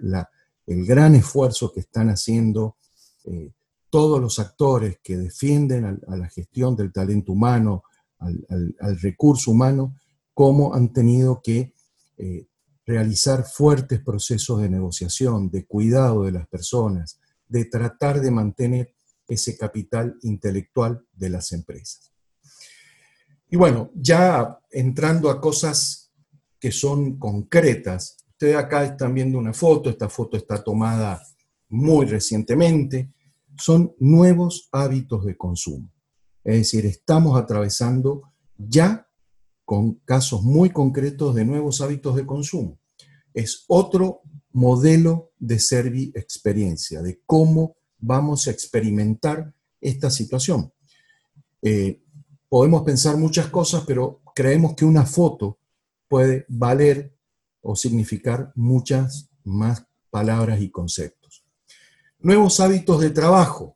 el 0.66 0.86
gran 0.86 1.16
esfuerzo 1.16 1.72
que 1.72 1.82
están 1.82 2.10
haciendo 2.10 2.78
eh, 3.26 3.52
todos 3.90 4.20
los 4.20 4.40
actores 4.40 4.98
que 5.04 5.18
defienden 5.18 5.86
a, 6.08 6.16
la 6.16 6.28
gestión 6.30 6.76
del 6.76 6.92
talento 6.92 7.32
humano, 7.32 7.84
al, 8.20 8.76
recurso 9.02 9.52
humano, 9.52 9.96
cómo 10.34 10.74
han 10.74 10.92
tenido 10.92 11.42
que 11.44 11.74
eh, 12.18 12.48
realizar 12.86 13.46
fuertes 13.46 14.02
procesos 14.02 14.62
de 14.62 14.70
negociación, 14.70 15.52
de 15.52 15.66
cuidado 15.66 16.24
de 16.24 16.32
las 16.32 16.48
personas, 16.48 17.20
de 17.48 17.66
tratar 17.66 18.20
de 18.20 18.32
mantener 18.32 18.96
ese 19.28 19.56
capital 19.58 20.18
intelectual 20.24 21.06
de 21.14 21.30
las 21.30 21.52
empresas. 21.52 22.12
Y 23.50 23.56
bueno, 23.56 23.92
ya 23.94 24.60
entrando 24.72 25.30
a 25.30 25.40
cosas 25.40 26.12
que 26.60 26.72
son 26.72 27.20
concretas, 27.20 28.18
ustedes 28.44 28.58
acá 28.58 28.84
están 28.84 29.14
viendo 29.14 29.38
una 29.38 29.54
foto, 29.54 29.90
esta 29.90 30.10
foto 30.10 30.36
está 30.36 30.62
tomada 30.62 31.22
muy 31.70 32.06
recientemente, 32.06 33.14
son 33.58 33.96
nuevos 34.00 34.68
hábitos 34.74 35.24
de 35.24 35.38
consumo. 35.38 35.90
Es 36.44 36.58
decir, 36.58 36.86
estamos 36.86 37.40
atravesando 37.40 38.34
ya 38.58 39.08
con 39.64 39.94
casos 40.04 40.44
muy 40.44 40.72
concretos 40.72 41.34
de 41.36 41.46
nuevos 41.46 41.80
hábitos 41.80 42.18
de 42.18 42.26
consumo. 42.26 42.78
Es 43.34 43.64
otro 43.70 44.24
modelo 44.52 45.32
de 45.40 45.60
servi 45.60 46.12
experiencia, 46.14 47.02
de 47.02 47.22
cómo 47.26 47.78
vamos 47.98 48.48
a 48.48 48.52
experimentar 48.52 49.54
esta 49.80 50.12
situación. 50.12 50.74
Eh, 51.62 52.02
podemos 52.50 52.84
pensar 52.84 53.16
muchas 53.16 53.48
cosas, 53.48 53.86
pero 53.88 54.22
creemos 54.36 54.76
que 54.76 54.84
una 54.84 55.06
foto 55.06 55.60
puede 56.10 56.46
valer 56.50 57.14
o 57.64 57.76
significar 57.76 58.52
muchas 58.56 59.32
más 59.44 59.88
palabras 60.10 60.62
y 60.62 60.70
conceptos. 60.70 61.44
Nuevos 62.20 62.60
hábitos 62.60 63.02
de 63.02 63.10
trabajo. 63.10 63.76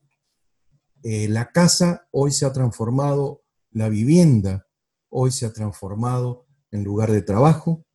Eh, 1.03 1.27
la 1.29 1.51
casa 1.51 2.07
hoy 2.11 2.31
se 2.31 2.45
ha 2.45 2.53
transformado, 2.53 3.43
la 3.71 3.89
vivienda 3.89 4.67
hoy 5.09 5.31
se 5.31 5.45
ha 5.45 5.53
transformado 5.53 6.45
en 6.71 6.83
lugar 6.83 7.11
de 7.11 7.21
trabajo, 7.21 7.85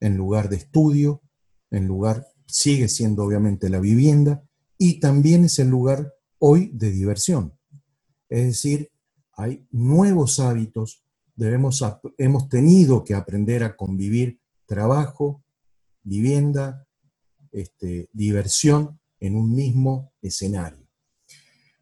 en 0.00 0.16
lugar 0.16 0.48
de 0.48 0.56
estudio, 0.56 1.22
en 1.70 1.86
lugar, 1.86 2.26
sigue 2.46 2.88
siendo 2.88 3.24
obviamente 3.24 3.68
la 3.68 3.80
vivienda, 3.80 4.42
y 4.78 5.00
también 5.00 5.44
es 5.44 5.58
el 5.58 5.68
lugar 5.68 6.14
hoy 6.38 6.70
de 6.72 6.90
diversión. 6.90 7.58
Es 8.28 8.46
decir, 8.46 8.90
hay 9.32 9.66
nuevos 9.70 10.40
hábitos, 10.40 11.04
debemos, 11.34 11.84
hemos 12.18 12.48
tenido 12.48 13.04
que 13.04 13.14
aprender 13.14 13.64
a 13.64 13.76
convivir 13.76 14.40
trabajo, 14.66 15.44
vivienda, 16.02 16.86
este, 17.52 18.08
diversión 18.12 19.00
en 19.20 19.36
un 19.36 19.54
mismo 19.54 20.12
escenario. 20.20 20.86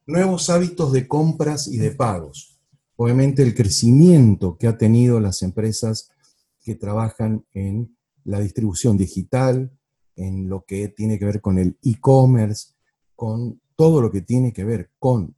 Nuevos 0.07 0.51
hábitos 0.51 0.93
de 0.93 1.09
compras 1.09 1.67
y 1.67 1.79
de 1.79 1.91
pagos. 1.91 2.61
Obviamente 2.97 3.43
el 3.43 3.55
crecimiento 3.55 4.57
que 4.57 4.69
ha 4.69 4.79
tenido 4.79 5.19
las 5.19 5.43
empresas 5.43 6.11
que 6.63 6.75
trabajan 6.75 7.45
en 7.53 7.97
la 8.25 8.41
distribución 8.41 8.97
digital, 8.97 9.77
en 10.17 10.49
lo 10.49 10.65
que 10.65 10.89
tiene 10.89 11.19
que 11.19 11.25
ver 11.25 11.41
con 11.41 11.59
el 11.59 11.79
e-commerce, 11.83 12.75
con 13.17 13.61
todo 13.77 14.01
lo 14.01 14.11
que 14.11 14.23
tiene 14.23 14.53
que 14.53 14.65
ver 14.65 14.93
con 14.99 15.35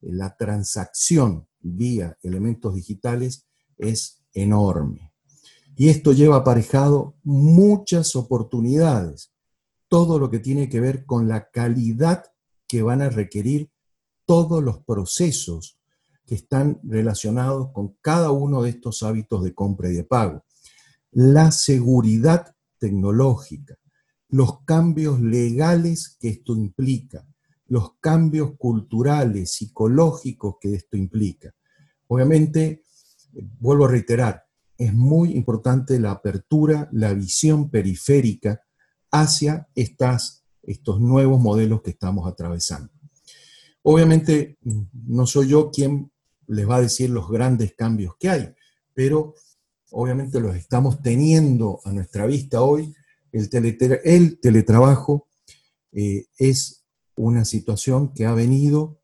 la 0.00 0.36
transacción 0.36 1.48
vía 1.60 2.16
elementos 2.22 2.74
digitales 2.74 3.46
es 3.78 4.22
enorme. 4.32 5.12
Y 5.76 5.90
esto 5.90 6.12
lleva 6.12 6.36
aparejado 6.36 7.16
muchas 7.22 8.16
oportunidades, 8.16 9.30
todo 9.88 10.18
lo 10.18 10.30
que 10.30 10.38
tiene 10.38 10.70
que 10.70 10.80
ver 10.80 11.04
con 11.04 11.28
la 11.28 11.50
calidad 11.50 12.24
que 12.66 12.82
van 12.82 13.02
a 13.02 13.10
requerir 13.10 13.70
todos 14.24 14.62
los 14.62 14.82
procesos 14.82 15.78
que 16.24 16.34
están 16.34 16.80
relacionados 16.82 17.70
con 17.72 17.94
cada 18.00 18.30
uno 18.30 18.62
de 18.62 18.70
estos 18.70 19.02
hábitos 19.02 19.44
de 19.44 19.54
compra 19.54 19.90
y 19.90 19.94
de 19.94 20.04
pago. 20.04 20.44
La 21.12 21.52
seguridad 21.52 22.56
tecnológica, 22.78 23.76
los 24.28 24.62
cambios 24.62 25.20
legales 25.20 26.16
que 26.18 26.28
esto 26.28 26.54
implica, 26.54 27.24
los 27.68 27.96
cambios 28.00 28.52
culturales, 28.56 29.52
psicológicos 29.52 30.56
que 30.60 30.74
esto 30.74 30.96
implica. 30.96 31.54
Obviamente, 32.08 32.82
vuelvo 33.60 33.84
a 33.84 33.90
reiterar, 33.90 34.45
es 34.78 34.92
muy 34.94 35.32
importante 35.32 35.98
la 35.98 36.12
apertura, 36.12 36.88
la 36.92 37.14
visión 37.14 37.70
periférica 37.70 38.62
hacia 39.10 39.68
estas, 39.74 40.44
estos 40.62 41.00
nuevos 41.00 41.40
modelos 41.40 41.82
que 41.82 41.90
estamos 41.90 42.30
atravesando. 42.30 42.92
Obviamente, 43.82 44.58
no 44.92 45.26
soy 45.26 45.48
yo 45.48 45.70
quien 45.70 46.10
les 46.48 46.68
va 46.68 46.76
a 46.76 46.82
decir 46.82 47.10
los 47.10 47.28
grandes 47.28 47.74
cambios 47.74 48.14
que 48.18 48.28
hay, 48.28 48.54
pero 48.92 49.34
obviamente 49.90 50.40
los 50.40 50.56
estamos 50.56 51.00
teniendo 51.00 51.80
a 51.84 51.92
nuestra 51.92 52.26
vista 52.26 52.62
hoy 52.62 52.94
el, 54.04 54.40
teletrabajo 54.40 55.28
eh, 55.92 56.26
es 56.38 56.84
una 57.16 57.44
situación 57.44 58.12
que 58.14 58.24
ha 58.24 58.32
venido 58.34 59.00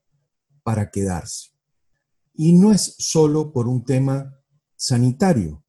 para 0.63 0.91
quedarse. 0.91 1.51
Y 2.35 2.53
no 2.53 2.73
es 2.73 2.95
solo 2.99 3.53
por 3.53 3.69
un 3.69 3.85
tema 3.85 4.39
sanitario, 4.77 5.62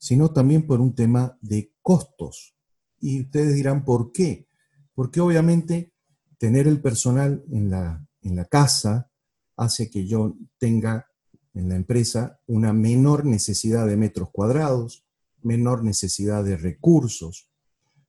sino 0.00 0.32
también 0.32 0.66
por 0.66 0.80
un 0.80 0.94
tema 0.94 1.38
de 1.42 1.72
costos. 1.82 2.56
Y 2.98 3.20
ustedes 3.20 3.54
dirán, 3.54 3.84
¿por 3.84 4.12
qué? 4.12 4.48
Porque 4.94 5.20
obviamente 5.20 5.92
tener 6.38 6.66
el 6.66 6.80
personal 6.80 7.44
en 7.52 7.70
la, 7.70 8.04
en 8.22 8.34
la 8.34 8.46
casa 8.46 9.10
hace 9.56 9.90
que 9.90 10.06
yo 10.06 10.36
tenga 10.58 11.06
en 11.52 11.68
la 11.68 11.76
empresa 11.76 12.40
una 12.46 12.72
menor 12.72 13.26
necesidad 13.26 13.86
de 13.86 13.96
metros 13.96 14.30
cuadrados, 14.32 15.04
menor 15.42 15.84
necesidad 15.84 16.44
de 16.44 16.56
recursos, 16.56 17.50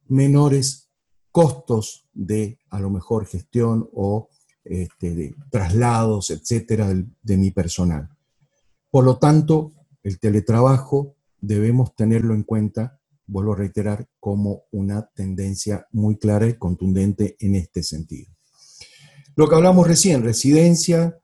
menores 0.07 0.89
costos 1.31 2.07
de 2.13 2.59
a 2.69 2.79
lo 2.79 2.89
mejor 2.89 3.25
gestión 3.25 3.89
o 3.93 4.29
este, 4.63 5.35
traslados, 5.49 6.29
etcétera, 6.29 6.93
de, 6.93 7.37
mi 7.37 7.51
personal. 7.51 8.09
Por 8.89 9.03
lo 9.03 9.17
tanto, 9.17 9.73
el 10.03 10.19
teletrabajo 10.19 11.15
debemos 11.41 11.95
tenerlo 11.95 12.33
en 12.33 12.43
cuenta, 12.43 12.99
vuelvo 13.25 13.53
a 13.53 13.57
reiterar, 13.57 14.07
como 14.19 14.63
una 14.71 15.09
tendencia 15.13 15.87
muy 15.91 16.17
clara 16.17 16.47
y 16.47 16.53
contundente 16.53 17.35
en 17.39 17.55
este 17.55 17.83
sentido. 17.83 18.31
Lo 19.35 19.49
que 19.49 19.55
hablamos 19.55 19.87
recién, 19.87 20.23
residencia, 20.23 21.17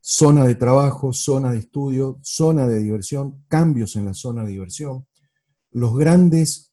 zona 0.00 0.44
de 0.44 0.56
trabajo, 0.56 1.12
zona 1.12 1.52
de 1.52 1.58
estudio, 1.58 2.18
zona 2.22 2.66
de 2.66 2.80
diversión, 2.80 3.44
cambios 3.48 3.96
en 3.96 4.04
la 4.04 4.14
zona 4.14 4.44
de 4.44 4.50
diversión, 4.50 5.06
los 5.70 5.96
grandes 5.96 6.72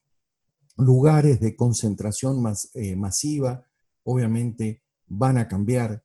lugares 0.77 1.39
de 1.39 1.55
concentración 1.55 2.41
más, 2.41 2.71
eh, 2.73 2.95
masiva, 2.95 3.65
obviamente 4.03 4.81
van 5.07 5.37
a 5.37 5.47
cambiar, 5.47 6.03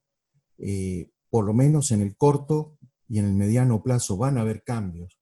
eh, 0.58 1.10
por 1.30 1.44
lo 1.44 1.54
menos 1.54 1.90
en 1.90 2.02
el 2.02 2.16
corto 2.16 2.76
y 3.08 3.18
en 3.18 3.26
el 3.26 3.34
mediano 3.34 3.82
plazo 3.82 4.16
van 4.16 4.38
a 4.38 4.42
haber 4.42 4.62
cambios. 4.62 5.18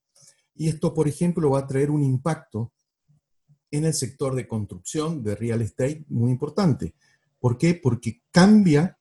Y 0.55 0.69
esto, 0.69 0.95
por 0.95 1.09
ejemplo, 1.09 1.51
va 1.51 1.61
a 1.61 1.67
traer 1.67 1.91
un 1.91 2.03
impacto 2.03 2.73
en 3.71 3.87
el 3.87 3.95
sector 3.95 4.35
de 4.35 4.47
construcción, 4.47 5.23
de 5.23 5.35
real 5.35 5.62
estate, 5.62 6.05
muy 6.09 6.31
importante. 6.31 6.95
¿Por 7.38 7.57
qué? 7.59 7.75
Porque 7.75 8.23
cambia 8.31 8.99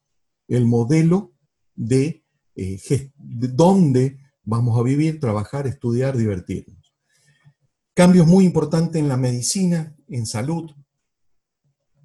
el 0.48 0.66
modelo 0.66 1.34
de, 1.76 2.24
eh, 2.56 2.80
de 3.16 3.48
dónde 3.50 4.20
vamos 4.44 4.80
a 4.80 4.84
vivir, 4.84 5.20
trabajar, 5.20 5.68
estudiar, 5.68 6.18
divertirnos. 6.18 6.94
Cambios 7.94 8.26
muy 8.26 8.46
importantes 8.46 9.02
en 9.02 9.10
la 9.10 9.18
medicina, 9.18 9.96
en 10.08 10.26
salud. 10.26 10.72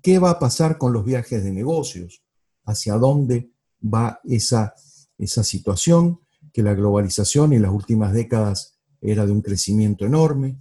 ¿Qué 0.03 0.19
va 0.19 0.31
a 0.31 0.39
pasar 0.39 0.79
con 0.79 0.93
los 0.93 1.05
viajes 1.05 1.43
de 1.43 1.53
negocios? 1.53 2.23
¿Hacia 2.65 2.95
dónde 2.95 3.53
va 3.83 4.21
esa, 4.25 4.75
esa 5.19 5.45
situación? 5.45 6.21
Que 6.53 6.63
la 6.63 6.75
globalización 6.75 7.53
en 7.53 7.63
las 7.63 7.73
últimas 7.73 8.13
décadas 8.13 8.76
era 9.07 9.25
de 9.25 9.33
un 9.33 9.43
crecimiento 9.43 10.05
enorme. 10.05 10.59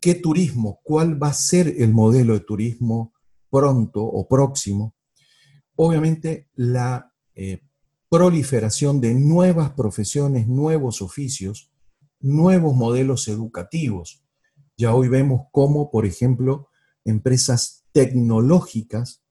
¿Qué 0.00 0.14
turismo? 0.14 0.80
¿Cuál 0.82 1.22
va 1.22 1.28
a 1.28 1.34
ser 1.34 1.68
el 1.78 1.92
modelo 1.92 2.34
de 2.34 2.40
turismo 2.40 3.12
pronto 3.50 4.02
o 4.02 4.26
próximo? 4.26 4.94
Obviamente 5.76 6.48
la 6.54 7.12
eh, 7.34 7.60
proliferación 8.08 9.00
de 9.00 9.14
nuevas 9.14 9.70
profesiones, 9.70 10.48
nuevos 10.48 11.02
oficios, 11.02 11.70
nuevos 12.18 12.74
modelos 12.74 13.28
educativos. 13.28 14.22
Ya 14.76 14.94
hoy 14.94 15.08
vemos 15.08 15.42
cómo, 15.52 15.90
por 15.90 16.06
ejemplo, 16.06 16.68
empresas 17.04 17.84
tecnológicas 17.92 19.22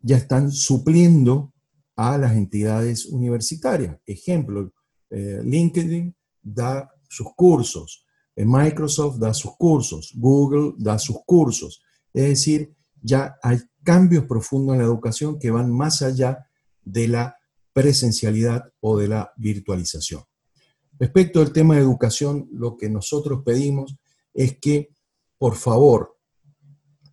ya 0.00 0.16
están 0.16 0.50
supliendo 0.50 1.52
a 1.96 2.18
las 2.18 2.32
entidades 2.32 3.06
universitarias. 3.06 3.98
Ejemplo, 4.06 4.72
eh, 5.10 5.40
LinkedIn 5.44 6.14
da 6.42 6.91
sus 7.12 7.34
cursos, 7.34 8.06
Microsoft 8.36 9.18
da 9.18 9.34
sus 9.34 9.56
cursos, 9.56 10.12
Google 10.16 10.72
da 10.78 10.98
sus 10.98 11.18
cursos. 11.26 11.82
Es 12.12 12.24
decir, 12.24 12.74
ya 13.00 13.36
hay 13.42 13.58
cambios 13.82 14.24
profundos 14.24 14.74
en 14.74 14.80
la 14.80 14.86
educación 14.86 15.38
que 15.38 15.50
van 15.50 15.70
más 15.70 16.02
allá 16.02 16.46
de 16.82 17.08
la 17.08 17.36
presencialidad 17.72 18.72
o 18.80 18.98
de 18.98 19.08
la 19.08 19.32
virtualización. 19.36 20.22
Respecto 20.98 21.40
al 21.40 21.52
tema 21.52 21.74
de 21.74 21.82
educación, 21.82 22.48
lo 22.52 22.76
que 22.76 22.88
nosotros 22.88 23.42
pedimos 23.44 23.96
es 24.32 24.58
que, 24.58 24.90
por 25.38 25.56
favor, 25.56 26.18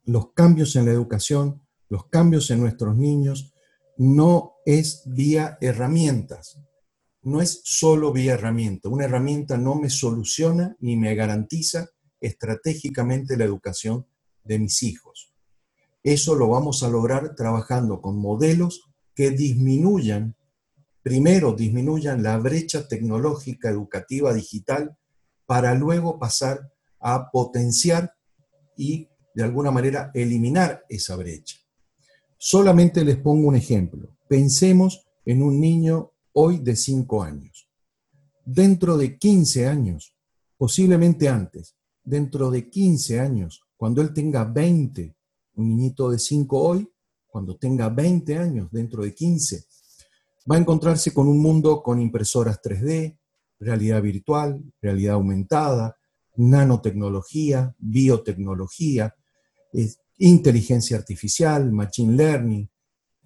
los 0.05 0.31
cambios 0.33 0.75
en 0.75 0.85
la 0.85 0.91
educación, 0.91 1.61
los 1.89 2.07
cambios 2.07 2.49
en 2.51 2.61
nuestros 2.61 2.95
niños, 2.95 3.53
no 3.97 4.53
es 4.65 5.03
vía 5.05 5.57
herramientas, 5.59 6.59
no 7.21 7.41
es 7.41 7.61
solo 7.63 8.11
vía 8.11 8.33
herramienta. 8.33 8.89
Una 8.89 9.05
herramienta 9.05 9.57
no 9.57 9.75
me 9.75 9.89
soluciona 9.89 10.75
ni 10.79 10.95
me 10.95 11.15
garantiza 11.15 11.89
estratégicamente 12.19 13.37
la 13.37 13.45
educación 13.45 14.05
de 14.43 14.59
mis 14.59 14.83
hijos. 14.83 15.33
Eso 16.03 16.35
lo 16.35 16.47
vamos 16.47 16.83
a 16.83 16.89
lograr 16.89 17.35
trabajando 17.35 18.01
con 18.01 18.17
modelos 18.17 18.89
que 19.13 19.31
disminuyan, 19.31 20.35
primero 21.03 21.53
disminuyan 21.53 22.23
la 22.23 22.37
brecha 22.37 22.87
tecnológica 22.87 23.69
educativa 23.69 24.33
digital 24.33 24.97
para 25.45 25.73
luego 25.75 26.19
pasar 26.19 26.71
a 26.99 27.29
potenciar 27.31 28.13
y 28.77 29.09
de 29.33 29.43
alguna 29.43 29.71
manera 29.71 30.11
eliminar 30.13 30.85
esa 30.89 31.15
brecha. 31.15 31.57
Solamente 32.37 33.03
les 33.03 33.17
pongo 33.17 33.49
un 33.49 33.55
ejemplo. 33.55 34.15
Pensemos 34.29 35.05
en 35.25 35.43
un 35.43 35.59
niño 35.59 36.13
hoy 36.41 36.59
de 36.59 36.75
5 36.75 37.21
años. 37.21 37.67
Dentro 38.45 38.97
de 38.97 39.17
15 39.17 39.67
años, 39.67 40.15
posiblemente 40.57 41.27
antes, 41.27 41.75
dentro 42.01 42.49
de 42.49 42.69
15 42.69 43.19
años, 43.19 43.61
cuando 43.75 44.01
él 44.01 44.13
tenga 44.13 44.45
20, 44.45 45.15
un 45.55 45.67
niñito 45.67 46.09
de 46.09 46.17
5 46.17 46.57
hoy, 46.57 46.89
cuando 47.27 47.57
tenga 47.57 47.89
20 47.89 48.37
años, 48.37 48.71
dentro 48.71 49.03
de 49.03 49.13
15, 49.13 49.65
va 50.49 50.55
a 50.55 50.59
encontrarse 50.59 51.13
con 51.13 51.27
un 51.27 51.39
mundo 51.39 51.83
con 51.83 51.99
impresoras 51.99 52.61
3D, 52.61 53.19
realidad 53.59 54.01
virtual, 54.01 54.63
realidad 54.81 55.15
aumentada, 55.15 55.97
nanotecnología, 56.37 57.75
biotecnología, 57.77 59.13
inteligencia 60.17 60.95
artificial, 60.95 61.69
machine 61.73 62.15
learning. 62.15 62.69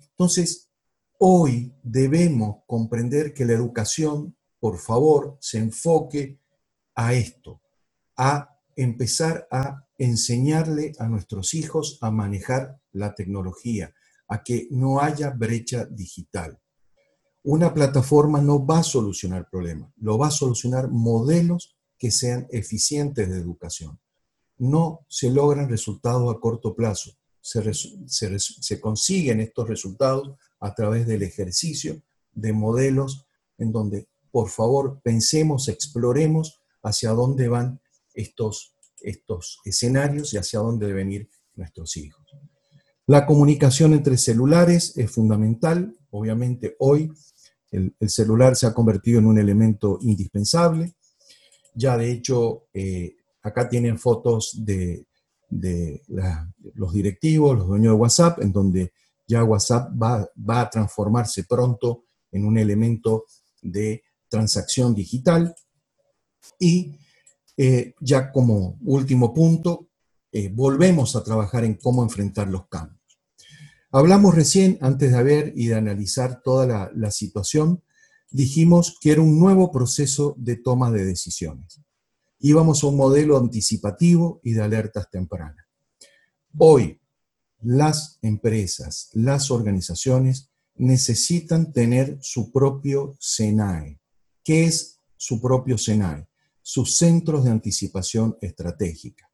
Entonces, 0.10 0.72
hoy 1.19 1.73
debemos 1.84 2.58
comprender 2.67 3.34
que 3.34 3.45
la 3.45 3.54
educación, 3.54 4.36
por 4.60 4.78
favor, 4.78 5.38
se 5.39 5.60
enfoque 5.60 6.39
a 6.95 7.13
esto, 7.13 7.62
a 8.17 8.58
empezar 8.76 9.47
a 9.52 9.88
enseñarle 9.97 10.93
a 10.99 11.08
nuestros 11.08 11.54
hijos 11.54 11.97
a 12.02 12.12
manejar 12.12 12.80
la 12.91 13.15
tecnología, 13.15 13.93
a 14.28 14.43
que 14.43 14.67
no 14.71 14.99
haya 14.99 15.30
brecha 15.30 15.86
digital. 15.86 16.60
Una 17.43 17.73
plataforma 17.73 18.41
no 18.41 18.65
va 18.65 18.80
a 18.80 18.84
solucionar 18.84 19.49
problemas, 19.49 19.91
lo 19.97 20.17
va 20.17 20.28
a 20.28 20.32
solucionar 20.32 20.89
modelos 20.89 21.76
que 21.97 22.12
sean 22.12 22.47
eficientes 22.52 23.30
de 23.30 23.38
educación. 23.38 23.99
No 24.58 25.06
se 25.10 25.30
logran 25.30 25.69
resultados 25.69 26.34
a 26.34 26.39
corto 26.39 26.76
plazo, 26.76 27.12
se, 27.43 28.80
consiguen 28.80 29.41
estos 29.41 29.67
resultados 29.67 30.38
a 30.63 30.73
través 30.73 31.06
del 31.06 31.23
ejercicio 31.23 32.02
de 32.32 32.54
modelos 32.54 33.28
en 33.58 33.73
donde, 33.73 34.08
por 34.32 34.49
favor, 34.49 35.02
pensemos, 35.04 35.67
exploremos 35.67 36.62
hacia 36.82 37.12
dónde 37.12 37.49
van 37.49 37.82
estos, 38.13 38.73
estos 39.02 39.60
escenarios 39.65 40.34
y 40.34 40.38
hacia 40.38 40.60
dónde 40.60 40.88
deben 40.88 41.12
ir 41.12 41.30
nuestros 41.56 41.97
hijos. 41.97 42.26
La 43.08 43.26
comunicación 43.26 43.93
entre 43.93 44.17
celulares 44.17 44.97
es 44.97 45.12
fundamental. 45.12 45.97
Obviamente 46.12 46.78
hoy 46.80 47.12
el, 47.69 47.93
celular 48.08 48.56
se 48.56 48.65
ha 48.65 48.73
convertido 48.73 49.19
en 49.19 49.26
un 49.26 49.38
elemento 49.38 49.97
indispensable. 50.02 50.95
Ya 51.76 51.97
de 51.97 52.10
hecho, 52.10 52.67
eh, 52.73 53.17
acá 53.41 53.67
tienen 53.67 53.99
fotos 53.99 54.63
de, 54.63 55.06
los 55.49 56.93
directivos, 56.93 57.58
los 57.58 57.67
dueños 57.67 57.93
de 57.95 57.99
WhatsApp, 57.99 58.39
en 58.41 58.54
donde 58.54 58.93
ya 59.27 59.43
WhatsApp 59.43 59.91
va, 60.01 60.62
a 60.62 60.69
transformarse 60.69 61.43
pronto 61.45 62.05
en 62.31 62.45
un 62.45 62.57
elemento 62.57 63.25
de 63.62 64.03
transacción 64.27 64.93
digital. 64.93 65.55
Y 66.59 66.99
eh, 67.57 67.93
ya 67.99 68.31
como 68.31 68.77
último 68.81 69.33
punto, 69.33 69.89
eh, 70.31 70.49
volvemos 70.53 71.15
a 71.15 71.23
trabajar 71.23 71.63
en 71.63 71.75
cómo 71.75 72.03
enfrentar 72.03 72.47
los 72.47 72.67
cambios. 72.67 72.99
Hablamos 73.91 74.33
recién, 74.33 74.77
antes 74.81 75.12
de 75.12 75.23
ver 75.23 75.53
y 75.55 75.67
de 75.67 75.75
analizar 75.75 76.41
toda 76.41 76.65
la, 76.65 76.91
la 76.95 77.12
situación, 77.12 77.83
dijimos 78.31 78.97
que 78.99 79.12
era 79.12 79.21
un 79.21 79.39
nuevo 79.39 79.71
proceso 79.71 80.33
de 80.38 80.55
toma 80.55 80.89
de 80.89 81.05
decisiones. 81.05 81.79
Íbamos 82.39 82.83
a 82.83 82.88
un 82.88 82.97
modelo 82.97 83.38
anticipativo 83.38 84.41
y 84.43 84.53
de 84.53 84.63
alertas 84.63 85.09
tempranas. 85.12 85.65
Hoy, 86.57 86.99
las 87.63 88.19
empresas, 88.21 89.10
las 89.13 89.52
organizaciones 89.52 90.49
necesitan 90.76 91.71
tener 91.71 92.17
su 92.21 92.52
propio 92.52 93.15
SENAE. 93.19 93.99
¿Qué 94.43 94.65
es 94.65 94.99
su 95.17 95.41
propio 95.41 95.78
SENAE? 95.78 96.28
sus 96.63 96.97
centros 96.97 97.43
de 97.43 97.52
anticipación 97.52 98.38
estratégica. 98.41 99.30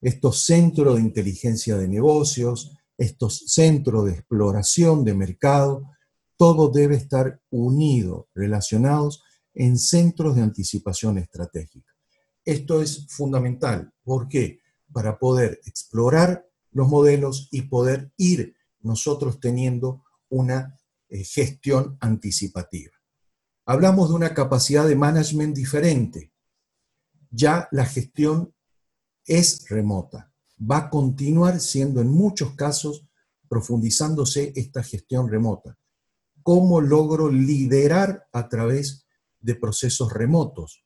Estos 0.00 0.44
centros 0.44 0.96
de 0.96 1.02
inteligencia 1.02 1.76
de 1.76 1.88
negocios, 1.88 2.76
estos 2.98 3.44
centros 3.46 4.06
de 4.06 4.12
exploración 4.12 5.04
de 5.04 5.14
mercado, 5.14 5.88
todo 6.36 6.68
debe 6.68 6.96
estar 6.96 7.40
unido, 7.50 8.28
relacionados 8.34 9.22
en 9.54 9.78
centros 9.78 10.36
de 10.36 10.42
anticipación 10.42 11.18
estratégica. 11.18 11.94
Esto 12.44 12.82
es 12.82 13.06
fundamental. 13.08 13.92
¿Por 14.02 14.28
qué? 14.28 14.60
Para 14.92 15.18
poder 15.18 15.60
explorar 15.64 16.47
los 16.70 16.88
modelos 16.88 17.48
y 17.50 17.62
poder 17.62 18.12
ir 18.16 18.54
nosotros 18.80 19.40
teniendo 19.40 20.04
una 20.28 20.78
eh, 21.08 21.24
gestión 21.24 21.96
anticipativa. 22.00 22.92
Hablamos 23.66 24.08
de 24.08 24.14
una 24.14 24.34
capacidad 24.34 24.86
de 24.86 24.96
management 24.96 25.54
diferente 25.54 26.32
ya 27.30 27.68
la 27.72 27.84
gestión 27.84 28.54
es 29.26 29.68
remota. 29.68 30.32
Va 30.60 30.78
a 30.78 30.90
continuar 30.90 31.60
siendo 31.60 32.00
en 32.00 32.08
muchos 32.08 32.54
casos 32.54 33.06
profundizándose 33.48 34.52
esta 34.56 34.82
gestión 34.82 35.28
remota. 35.28 35.78
¿Cómo 36.42 36.80
logro 36.80 37.30
liderar 37.30 38.26
a 38.32 38.48
través 38.48 39.06
de 39.40 39.54
procesos 39.54 40.12
remotos? 40.12 40.84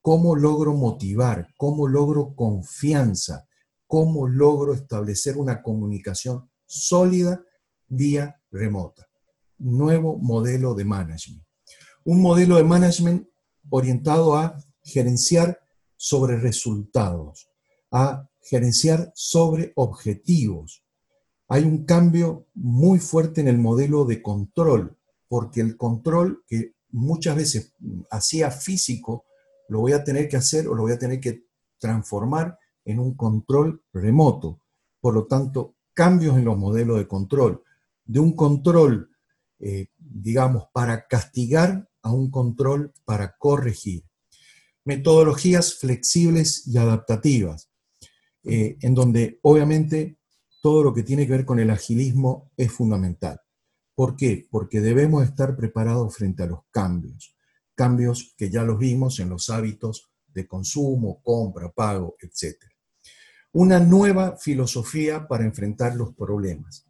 ¿Cómo 0.00 0.36
logro 0.36 0.72
motivar? 0.74 1.48
¿Cómo 1.56 1.86
logro 1.88 2.34
confianza? 2.34 3.46
¿Cómo 3.90 4.28
logro 4.28 4.72
establecer 4.72 5.36
una 5.36 5.64
comunicación 5.64 6.48
sólida 6.64 7.44
vía 7.88 8.40
remota? 8.52 9.08
Nuevo 9.58 10.16
modelo 10.16 10.74
de 10.74 10.84
management. 10.84 11.42
Un 12.04 12.22
modelo 12.22 12.54
de 12.54 12.62
management 12.62 13.26
orientado 13.68 14.36
a 14.36 14.56
gerenciar 14.84 15.58
sobre 15.96 16.36
resultados, 16.36 17.50
a 17.90 18.30
gerenciar 18.40 19.10
sobre 19.16 19.72
objetivos. 19.74 20.84
Hay 21.48 21.64
un 21.64 21.84
cambio 21.84 22.46
muy 22.54 23.00
fuerte 23.00 23.40
en 23.40 23.48
el 23.48 23.58
modelo 23.58 24.04
de 24.04 24.22
control, 24.22 24.96
porque 25.26 25.62
el 25.62 25.76
control 25.76 26.44
que 26.46 26.76
muchas 26.90 27.34
veces 27.34 27.74
hacía 28.08 28.52
físico, 28.52 29.24
lo 29.68 29.80
voy 29.80 29.94
a 29.94 30.04
tener 30.04 30.28
que 30.28 30.36
hacer 30.36 30.68
o 30.68 30.76
lo 30.76 30.82
voy 30.82 30.92
a 30.92 30.98
tener 31.00 31.18
que 31.18 31.42
transformar 31.80 32.56
en 32.84 32.98
un 32.98 33.14
control 33.14 33.82
remoto. 33.92 34.60
Por 35.00 35.14
lo 35.14 35.26
tanto, 35.26 35.76
cambios 35.94 36.36
en 36.36 36.44
los 36.44 36.56
modelos 36.56 36.98
de 36.98 37.08
control, 37.08 37.62
de 38.04 38.20
un 38.20 38.34
control, 38.34 39.10
eh, 39.58 39.88
digamos, 39.98 40.64
para 40.72 41.06
castigar 41.06 41.88
a 42.02 42.10
un 42.12 42.30
control 42.30 42.92
para 43.04 43.36
corregir 43.36 44.04
metodologías 44.84 45.74
flexibles 45.74 46.66
y 46.66 46.78
adaptativas, 46.78 47.70
eh, 48.42 48.76
en 48.80 48.94
donde 48.94 49.38
obviamente 49.42 50.18
todo 50.62 50.82
lo 50.82 50.94
que 50.94 51.02
tiene 51.02 51.26
que 51.26 51.32
ver 51.32 51.44
con 51.44 51.58
el 51.58 51.70
agilismo 51.70 52.50
es 52.56 52.72
fundamental. 52.72 53.40
¿Por 53.94 54.16
qué? 54.16 54.48
Porque 54.50 54.80
debemos 54.80 55.24
estar 55.24 55.56
preparados 55.56 56.16
frente 56.16 56.42
a 56.42 56.46
los 56.46 56.60
cambios, 56.70 57.36
cambios 57.74 58.34
que 58.36 58.50
ya 58.50 58.62
los 58.62 58.78
vimos 58.78 59.20
en 59.20 59.28
los 59.28 59.50
hábitos 59.50 60.09
de 60.32 60.46
consumo, 60.46 61.20
compra, 61.22 61.70
pago, 61.70 62.16
etc. 62.20 62.56
Una 63.52 63.80
nueva 63.80 64.36
filosofía 64.36 65.26
para 65.26 65.44
enfrentar 65.44 65.96
los 65.96 66.14
problemas. 66.14 66.86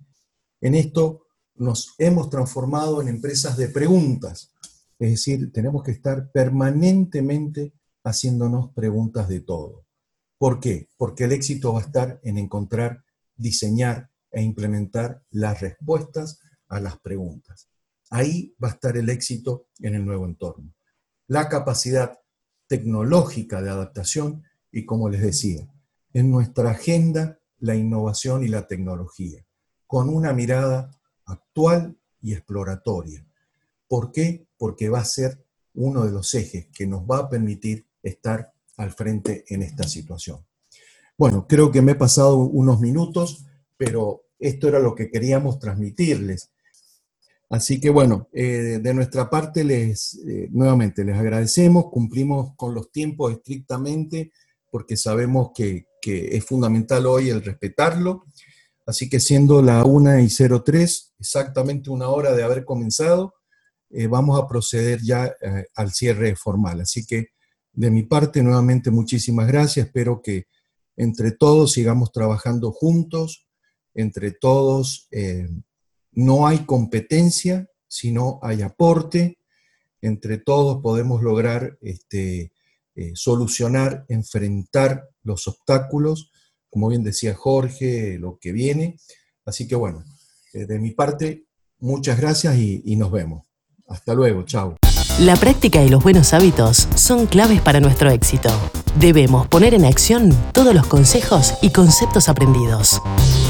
En 0.61 0.75
esto 0.75 1.27
nos 1.55 1.95
hemos 1.99 2.31
transformado 2.31 3.01
en 3.01 3.09
empresas 3.09 3.57
de 3.57 3.69
preguntas, 3.69 4.53
es 4.99 5.11
decir, 5.11 5.51
tenemos 5.53 5.83
que 5.83 5.93
estar 5.93 6.31
permanentemente 6.31 7.73
haciéndonos 8.05 8.73
preguntas 8.73 9.29
de 9.29 9.41
todo. 9.41 9.87
¿Por 10.39 10.61
qué? 10.61 10.89
Porque 10.97 11.25
el 11.25 11.33
éxito 11.33 11.73
va 11.73 11.81
a 11.81 11.85
estar 11.85 12.21
en 12.23 12.39
encontrar, 12.39 13.05
diseñar 13.37 14.11
e 14.31 14.43
implementar 14.43 15.23
las 15.31 15.61
respuestas 15.61 16.41
a 16.69 16.81
las 16.81 16.99
preguntas. 17.01 17.69
Ahí 18.11 18.55
va 18.63 18.69
a 18.69 18.73
estar 18.73 18.97
el 18.97 19.09
éxito 19.09 19.67
en 19.81 19.95
el 19.95 20.05
nuevo 20.05 20.25
entorno. 20.25 20.75
La 21.27 21.49
capacidad 21.49 22.19
tecnológica 22.71 23.61
de 23.61 23.69
adaptación 23.69 24.45
y, 24.71 24.87
como 24.87 25.09
les 25.09 25.23
decía, 25.23 25.67
en 26.13 26.31
nuestra 26.31 26.71
agenda 26.71 27.41
la 27.59 27.75
innovación 27.75 28.45
y 28.45 28.49
la 28.49 28.69
tecnología, 28.69 29.45
con 29.89 30.09
una 30.09 30.33
mirada 30.33 30.89
actual 31.25 31.97
y 32.23 32.33
exploratoria. 32.33 33.27
¿Por 33.89 34.13
qué? 34.13 34.47
Porque 34.57 34.89
va 34.89 35.01
a 35.01 35.05
ser 35.05 35.45
uno 35.75 36.05
de 36.05 36.13
los 36.13 36.33
ejes 36.33 36.69
que 36.69 36.87
nos 36.87 37.03
va 37.03 37.19
a 37.19 37.29
permitir 37.29 37.87
estar 38.05 38.53
al 38.77 38.93
frente 38.93 39.45
en 39.49 39.63
esta 39.63 39.83
situación. 39.89 40.47
Bueno, 41.19 41.49
creo 41.49 41.73
que 41.73 41.83
me 41.83 41.93
he 41.93 41.97
pasado 41.97 42.37
unos 42.37 42.79
minutos, 42.79 43.47
pero 43.77 44.27
esto 44.39 44.69
era 44.69 44.79
lo 44.79 44.95
que 44.95 45.11
queríamos 45.11 45.59
transmitirles. 45.59 46.53
Así 47.51 47.81
que 47.81 47.91
bueno, 47.91 48.29
eh, 48.33 48.79
de 48.81 48.95
nuestra 48.95 49.29
parte 49.29 49.65
les 49.65 50.15
eh, 50.25 50.49
nuevamente 50.53 51.05
les 51.05 51.17
agradecemos, 51.17 51.87
cumplimos 51.91 52.55
con 52.57 52.75
los 52.75 52.93
tiempos 52.93 53.33
estrictamente 53.33 54.31
porque 54.71 54.97
sabemos 54.97 55.51
que, 55.55 55.87
es 56.03 56.45
fundamental 56.47 57.05
hoy 57.05 57.29
el 57.29 57.43
respetarlo. 57.43 58.25
Así 58.87 59.11
que 59.11 59.21
siendo 59.21 59.61
la 59.61 59.85
1 59.85 60.21
y 60.21 60.29
03, 60.31 61.15
exactamente 61.19 61.91
una 61.91 62.09
hora 62.09 62.33
de 62.33 62.43
haber 62.43 62.65
comenzado, 62.65 63.35
eh, 63.91 64.07
vamos 64.07 64.41
a 64.41 64.49
proceder 64.49 65.03
ya 65.03 65.31
al 65.75 65.93
cierre 65.93 66.37
formal. 66.37 66.81
Así 66.81 67.05
que 67.05 67.27
de 67.73 67.91
mi 67.91 68.05
parte, 68.05 68.43
nuevamente 68.43 68.91
muchísimas 68.91 69.47
gracias. 69.47 69.87
Espero 69.87 70.23
que 70.23 70.47
entre 70.97 71.33
todos 71.33 71.73
sigamos 71.73 72.13
trabajando 72.13 72.73
juntos, 72.73 73.47
entre 73.93 74.31
todos 74.31 75.07
no 76.13 76.47
hay 76.47 76.61
competencia, 76.61 77.69
sino 77.89 78.39
hay 78.43 78.63
aporte. 78.63 79.39
Entre 80.03 80.39
todos 80.39 80.83
podemos 80.83 81.23
lograr 81.23 81.79
este, 81.83 82.53
eh, 82.95 83.13
solucionar, 83.15 84.05
enfrentar 84.09 85.09
los 85.23 85.47
obstáculos, 85.49 86.31
como 86.71 86.89
bien 86.89 87.03
decía 87.03 87.35
Jorge, 87.35 88.19
lo 88.19 88.39
que 88.39 88.53
viene. 88.53 88.97
Así 89.45 89.67
que 89.69 89.75
bueno, 89.75 90.05
eh, 90.53 90.67
de 90.67 90.79
mi 90.79 90.93
parte, 90.93 91.47
muchas 91.79 92.19
gracias 92.19 92.57
y, 92.57 92.83
y 92.85 92.97
nos 92.97 93.11
vemos. 93.11 93.47
Hasta 93.89 94.15
luego, 94.15 94.45
chao. 94.45 94.77
La 95.19 95.37
práctica 95.37 95.83
y 95.83 95.89
los 95.89 96.03
buenos 96.03 96.33
hábitos 96.33 96.89
son 96.95 97.27
claves 97.27 97.61
para 97.61 97.81
nuestro 97.81 98.11
éxito. 98.11 98.49
Debemos 98.99 99.49
poner 99.49 99.75
en 99.75 99.85
acción 99.85 100.31
todos 100.53 100.75
los 100.75 100.87
consejos 100.87 101.55
y 101.61 101.71
conceptos 101.71 102.29
aprendidos. 102.29 103.01